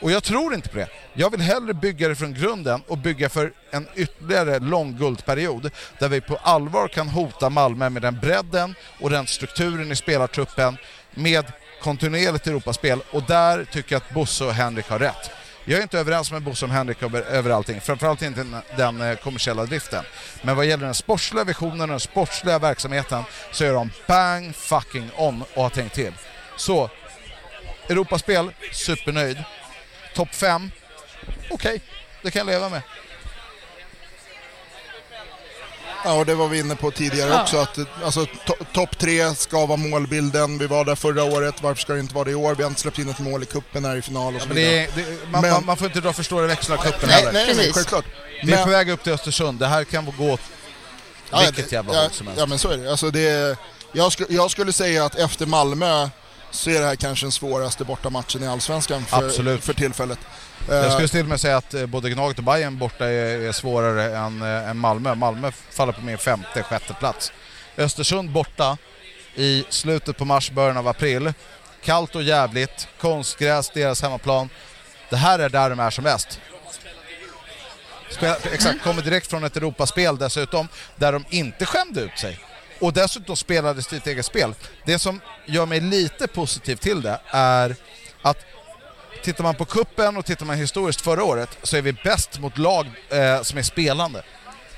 [0.00, 0.88] Och jag tror inte på det.
[1.12, 6.08] Jag vill hellre bygga det från grunden och bygga för en ytterligare lång guldperiod där
[6.08, 10.76] vi på allvar kan hota Malmö med den bredden och den strukturen i spelartruppen
[11.14, 11.44] med
[11.82, 15.30] kontinuerligt Europaspel och där tycker jag att Bosse och Henrik har rätt.
[15.64, 19.00] Jag är inte överens med Bosse och Henrik över, över allting, framförallt inte den, den
[19.00, 20.04] eh, kommersiella driften.
[20.42, 23.22] Men vad gäller den sportsliga visionen och den sportsliga verksamheten
[23.52, 26.12] så är de bang fucking on och har tänkt till.
[26.56, 26.90] Så,
[27.88, 29.44] Europaspel, supernöjd.
[30.18, 30.70] Topp 5,
[31.50, 31.80] okej,
[32.22, 32.82] det kan jag leva med.
[36.04, 37.42] Ja, och det var vi inne på tidigare Ja.
[37.42, 37.58] också.
[37.58, 40.58] Att, alltså, to- Topp tre ska vara målbilden.
[40.58, 42.54] Vi var där förra året, varför ska det inte vara det i år?
[42.54, 44.56] Vi har inte släppt in ett mål i cupen här i final och så Men
[44.56, 44.86] vidare.
[44.94, 47.32] det det, man, Men- man, får inte dra för stora växlar av cupen Nej, heller.
[47.32, 48.04] nej, nej, självklart.
[48.44, 50.40] Vi är på väg upp till Östersund, det här kan gå åt
[51.30, 52.40] Ja, vilket jävla ja, håll som helst.
[52.40, 52.90] Ja, men så är det.
[52.90, 53.56] Alltså, det
[53.92, 56.08] jag, sku, jag skulle säga att efter Malmö
[56.50, 59.64] så är det här kanske den svåraste bortamatchen i Allsvenskan för, Absolut.
[59.64, 60.18] för tillfället.
[60.68, 63.40] Jag Eh, skulle till och med säga att eh, både Gnaget och Bayern borta är,
[63.40, 65.14] är svårare än, eh, än Malmö.
[65.14, 67.32] Malmö faller på min femte, sjätte plats.
[67.76, 68.76] Östersund borta
[69.34, 71.32] i slutet på mars, början av april.
[71.84, 74.48] Kallt och jävligt, konstgräs, deras hemmaplan.
[75.10, 76.40] Det här är där de är som bäst.
[78.10, 82.38] Spela, exakt, kommer direkt från ett Europaspel dessutom, där de inte skämde ut sig.
[82.80, 84.54] Och dessutom spelade sitt eget spel.
[84.84, 87.76] Det som gör mig lite positiv till det är
[88.22, 88.38] att
[89.22, 92.58] Tittar man på kuppen och tittar man historiskt förra året så är vi bäst mot
[92.58, 94.22] lag eh, som är spelande.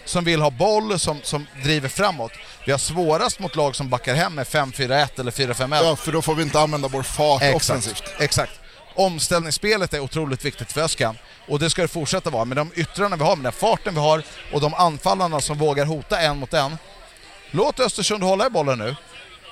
[0.05, 2.33] som vill ha boll, som, som driver framåt.
[2.67, 5.85] Vi har svårast mot lag som backar hem med 5-4-1 eller 4-5-1.
[5.85, 8.03] Ja, för då får vi inte använda vår fart offensivt.
[8.19, 8.53] Exakt.
[8.95, 11.17] Omställningsspelet är otroligt viktigt för Öskan
[11.49, 12.45] och det ska det fortsätta vara.
[12.45, 14.23] Med de yttrarna vi har, med den farten vi har
[14.53, 16.77] och de anfallarna som vågar hota en mot en.
[17.51, 18.97] Låt Östersund hålla i bollen nu.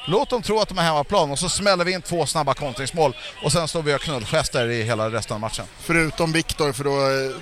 [0.07, 3.17] Låt dem tro att de är hemmaplan och så smäller vi in två snabba kontringsmål
[3.45, 5.65] och sen står vi och knullgester i hela resten av matchen.
[5.81, 6.97] Förutom Viktor, för då,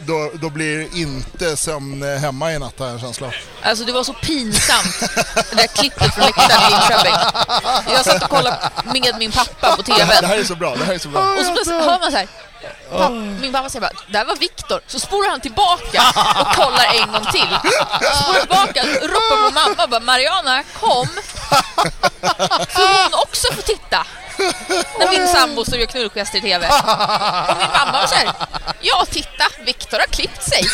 [0.07, 3.31] då, då blir det inte som hemma i natt har jag en känsla.
[3.63, 5.01] Alltså det var så pinsamt,
[5.51, 7.15] det där klippet från läktaren i Linköping.
[7.95, 10.27] Jag satt och kollade med min pappa på Det här, det TV.
[10.27, 11.21] här är så bra, det här är så bra.
[11.33, 12.29] Och så plötsligt hör man så här.
[12.91, 13.11] Papp,
[13.41, 14.81] min pappa säger bara, där var Viktor.
[14.87, 16.03] Så spolar han tillbaka
[16.41, 17.59] och kollar en gång till.
[18.23, 21.09] Spolar tillbaka, ropar på mamma bara, Mariana kom.
[22.69, 24.07] Så hon också får titta.
[24.99, 26.67] När min sambo står och gör knullgester i TV.
[26.69, 28.33] Och min mamma var så här,
[28.81, 30.65] ja titta, Viktor har klippt sig.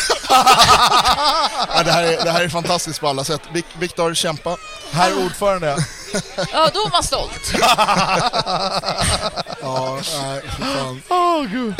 [1.75, 3.41] Ja, det, här är, det här är fantastiskt på alla sätt.
[3.53, 4.57] Vik- Viktor, kämpa.
[4.91, 5.77] Herr ordförande.
[6.53, 7.53] Ja, då var man stolt.
[9.61, 10.41] Ja, nej,
[10.75, 11.01] fan.
[11.09, 11.75] Åh gud.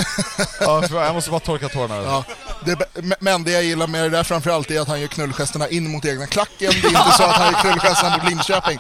[0.60, 1.96] Ja, för- jag måste bara torka tårna.
[1.96, 2.24] Ja,
[2.66, 2.78] det,
[3.20, 6.06] men det jag gillar med det där framförallt är att han gör knullgesterna in mot
[6.06, 6.72] egna klacken.
[6.82, 8.80] Det är inte så att han gör knullgesterna mot Linköping.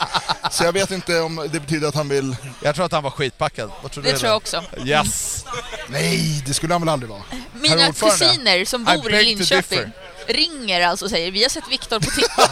[0.51, 2.35] Så jag vet inte om det betyder att han vill...
[2.61, 3.71] Jag tror att han var skitpackad.
[3.81, 4.63] Vad tror du Det tror jag också.
[4.85, 5.45] Yes!
[5.87, 7.21] Nej, det skulle han väl aldrig vara?
[7.53, 9.91] Mina kusiner som bor i Linköping
[10.27, 12.49] ringer alltså och säger vi har sett Viktor på TikTok.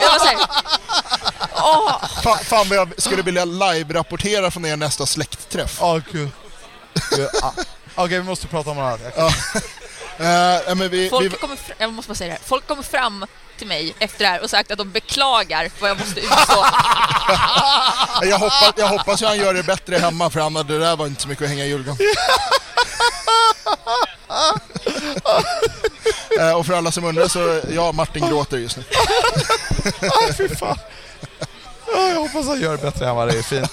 [0.00, 0.46] jag var såhär,
[1.54, 5.78] åh, Fan, fan vad jag skulle vilja live-rapportera från er nästa släktträff.
[5.80, 6.30] Åh gud.
[7.18, 7.52] Ja, ah.
[7.94, 8.98] Okej, vi måste prata om det här.
[9.16, 9.32] Ja.
[10.74, 12.42] Men vi, folk vi, kommer fram, jag måste bara säga det här.
[12.44, 13.26] Folk kommer fram
[13.62, 16.64] till mig efter det här och sagt att de beklagar vad jag måste utstå.
[18.22, 21.06] jag, hoppas, jag hoppas ju han gör det bättre hemma för han, det där var
[21.06, 21.96] inte så mycket att hänga i julgran.
[26.40, 28.84] Eh, och för alla som undrar så, ja, Martin gråter just nu.
[30.08, 30.78] Ah, fy fan.
[31.94, 33.72] Ja, jag hoppas han gör det bättre vad det är fint.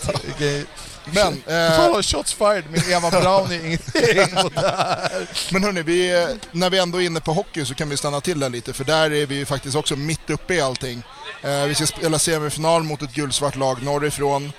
[1.14, 5.28] Men, eh, shots fired, min Eva Braun är ingenting mot det här.
[5.54, 8.22] men hörni, vi, eh, när vi ändå är inne på hockey så kan vi stanna
[8.22, 11.04] till där lite för där är vi ju faktiskt också mitt uppe i allting.
[11.42, 14.54] Eh, vi ska spela semifinal mot ett gulsvart lag norrifrån.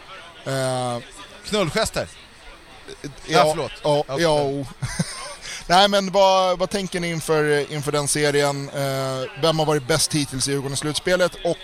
[0.46, 0.98] Eh,
[1.46, 2.08] Knullgester.
[3.02, 3.72] Ja, Ja, förlåt.
[3.82, 4.64] Ja, Ja, ja.
[5.66, 8.68] Nej men vad, vad tänker ni inför, inför den serien?
[8.68, 11.58] Eh, vem har varit bäst hittills i Djurgården-slutspelet och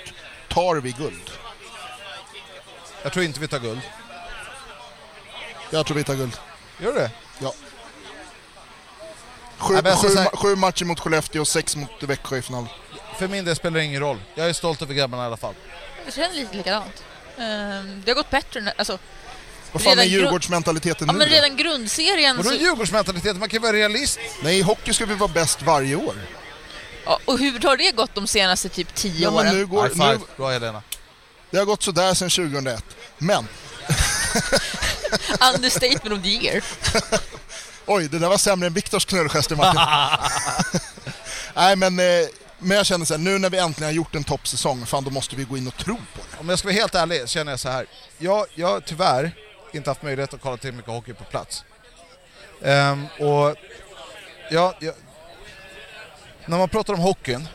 [0.48, 1.30] tar vi guld?
[3.02, 3.80] Jag tror inte vi tar guld.
[5.70, 6.36] Jag tror vi tar guld.
[6.80, 7.10] Gör du det?
[7.38, 7.52] Ja.
[9.58, 12.66] Sju, alltså sju, ma- sju matcher mot Skellefteå och sex mot Växjö i final.
[13.18, 14.20] För min del spelar det ingen roll.
[14.34, 15.54] Jag är stolt över grabbarna i alla fall.
[16.06, 17.02] Det känns lite likadant.
[17.38, 18.98] Ehm, Det har gått bättre, nu- alltså,
[19.72, 21.34] Vad fan är Djurgårdsmentaliteten ja nu men då?
[21.34, 23.36] redan grundserien Vadå så, Djurgårdsmentalitet?
[23.36, 24.18] Man kan ju vara realist.
[24.42, 26.14] Nej, i hockey ska vi vara bäst varje år.
[27.04, 29.54] ja, och hur har det gått de senaste typ tio Ja, åren?
[29.56, 30.12] nu går, High five.
[30.14, 30.82] nu, Bra Helena.
[31.50, 32.84] det har gått sådär sedan 2001.
[33.18, 33.48] Men,
[35.54, 36.64] Understatement of the year.
[37.86, 39.80] oj, det där var sämre än Viktors knullgester Martin.
[41.54, 42.26] Nej men, eh,
[42.58, 45.10] men jag känner så här, nu när vi äntligen har gjort en toppsäsong, fan då
[45.10, 46.40] måste vi gå in och tro på det.
[46.40, 47.86] Om jag ska vara helt ärlig känner jag så här.
[48.18, 49.32] Jag, jag har tyvärr
[49.72, 51.64] inte haft möjlighet att kolla till mycket hockey på plats.
[52.62, 53.56] Ehm, och
[54.50, 54.94] ja, jag,
[56.46, 57.48] när man pratar om hockeyn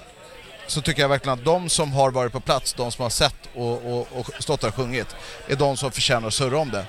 [0.72, 3.36] så tycker jag verkligen att de som har varit på plats, de som har sett
[3.56, 5.16] och, och, och stått där och sjungit,
[5.48, 6.86] är de som förtjänar att surra om det.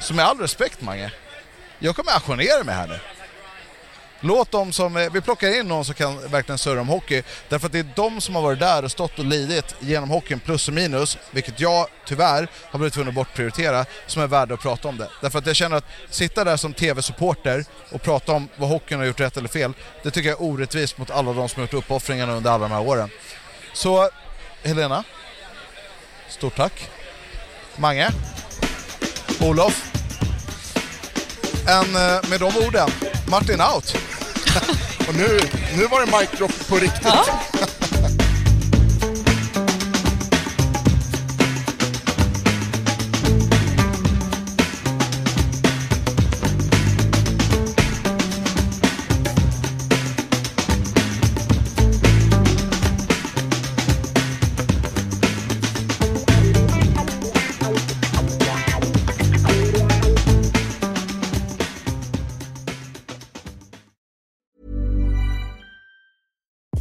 [0.00, 1.12] Så med all respekt Mange,
[1.78, 2.98] jag kommer ajournera mig här nu.
[4.20, 7.72] Låt dem som, vi plockar in någon som kan verkligen surra om hockey, därför att
[7.72, 10.74] det är de som har varit där och stått och lidit genom hockeyn plus och
[10.74, 14.96] minus, vilket jag tyvärr har blivit tvungen att bortprioritera, som är värda att prata om
[14.96, 15.08] det.
[15.20, 19.06] Därför att jag känner att sitta där som TV-supporter och prata om vad hockeyn har
[19.06, 21.84] gjort rätt eller fel, det tycker jag är orättvist mot alla de som har gjort
[21.84, 23.10] uppoffringarna under alla de här åren.
[23.72, 24.10] Så,
[24.62, 25.04] Helena,
[26.28, 26.90] stort tack.
[27.76, 28.10] Mange,
[29.40, 29.92] Olof,
[31.68, 32.90] en, eh, med de orden,
[33.28, 34.09] Martin out.
[35.08, 35.40] Och nu,
[35.76, 37.79] nu var det mic drop på riktigt.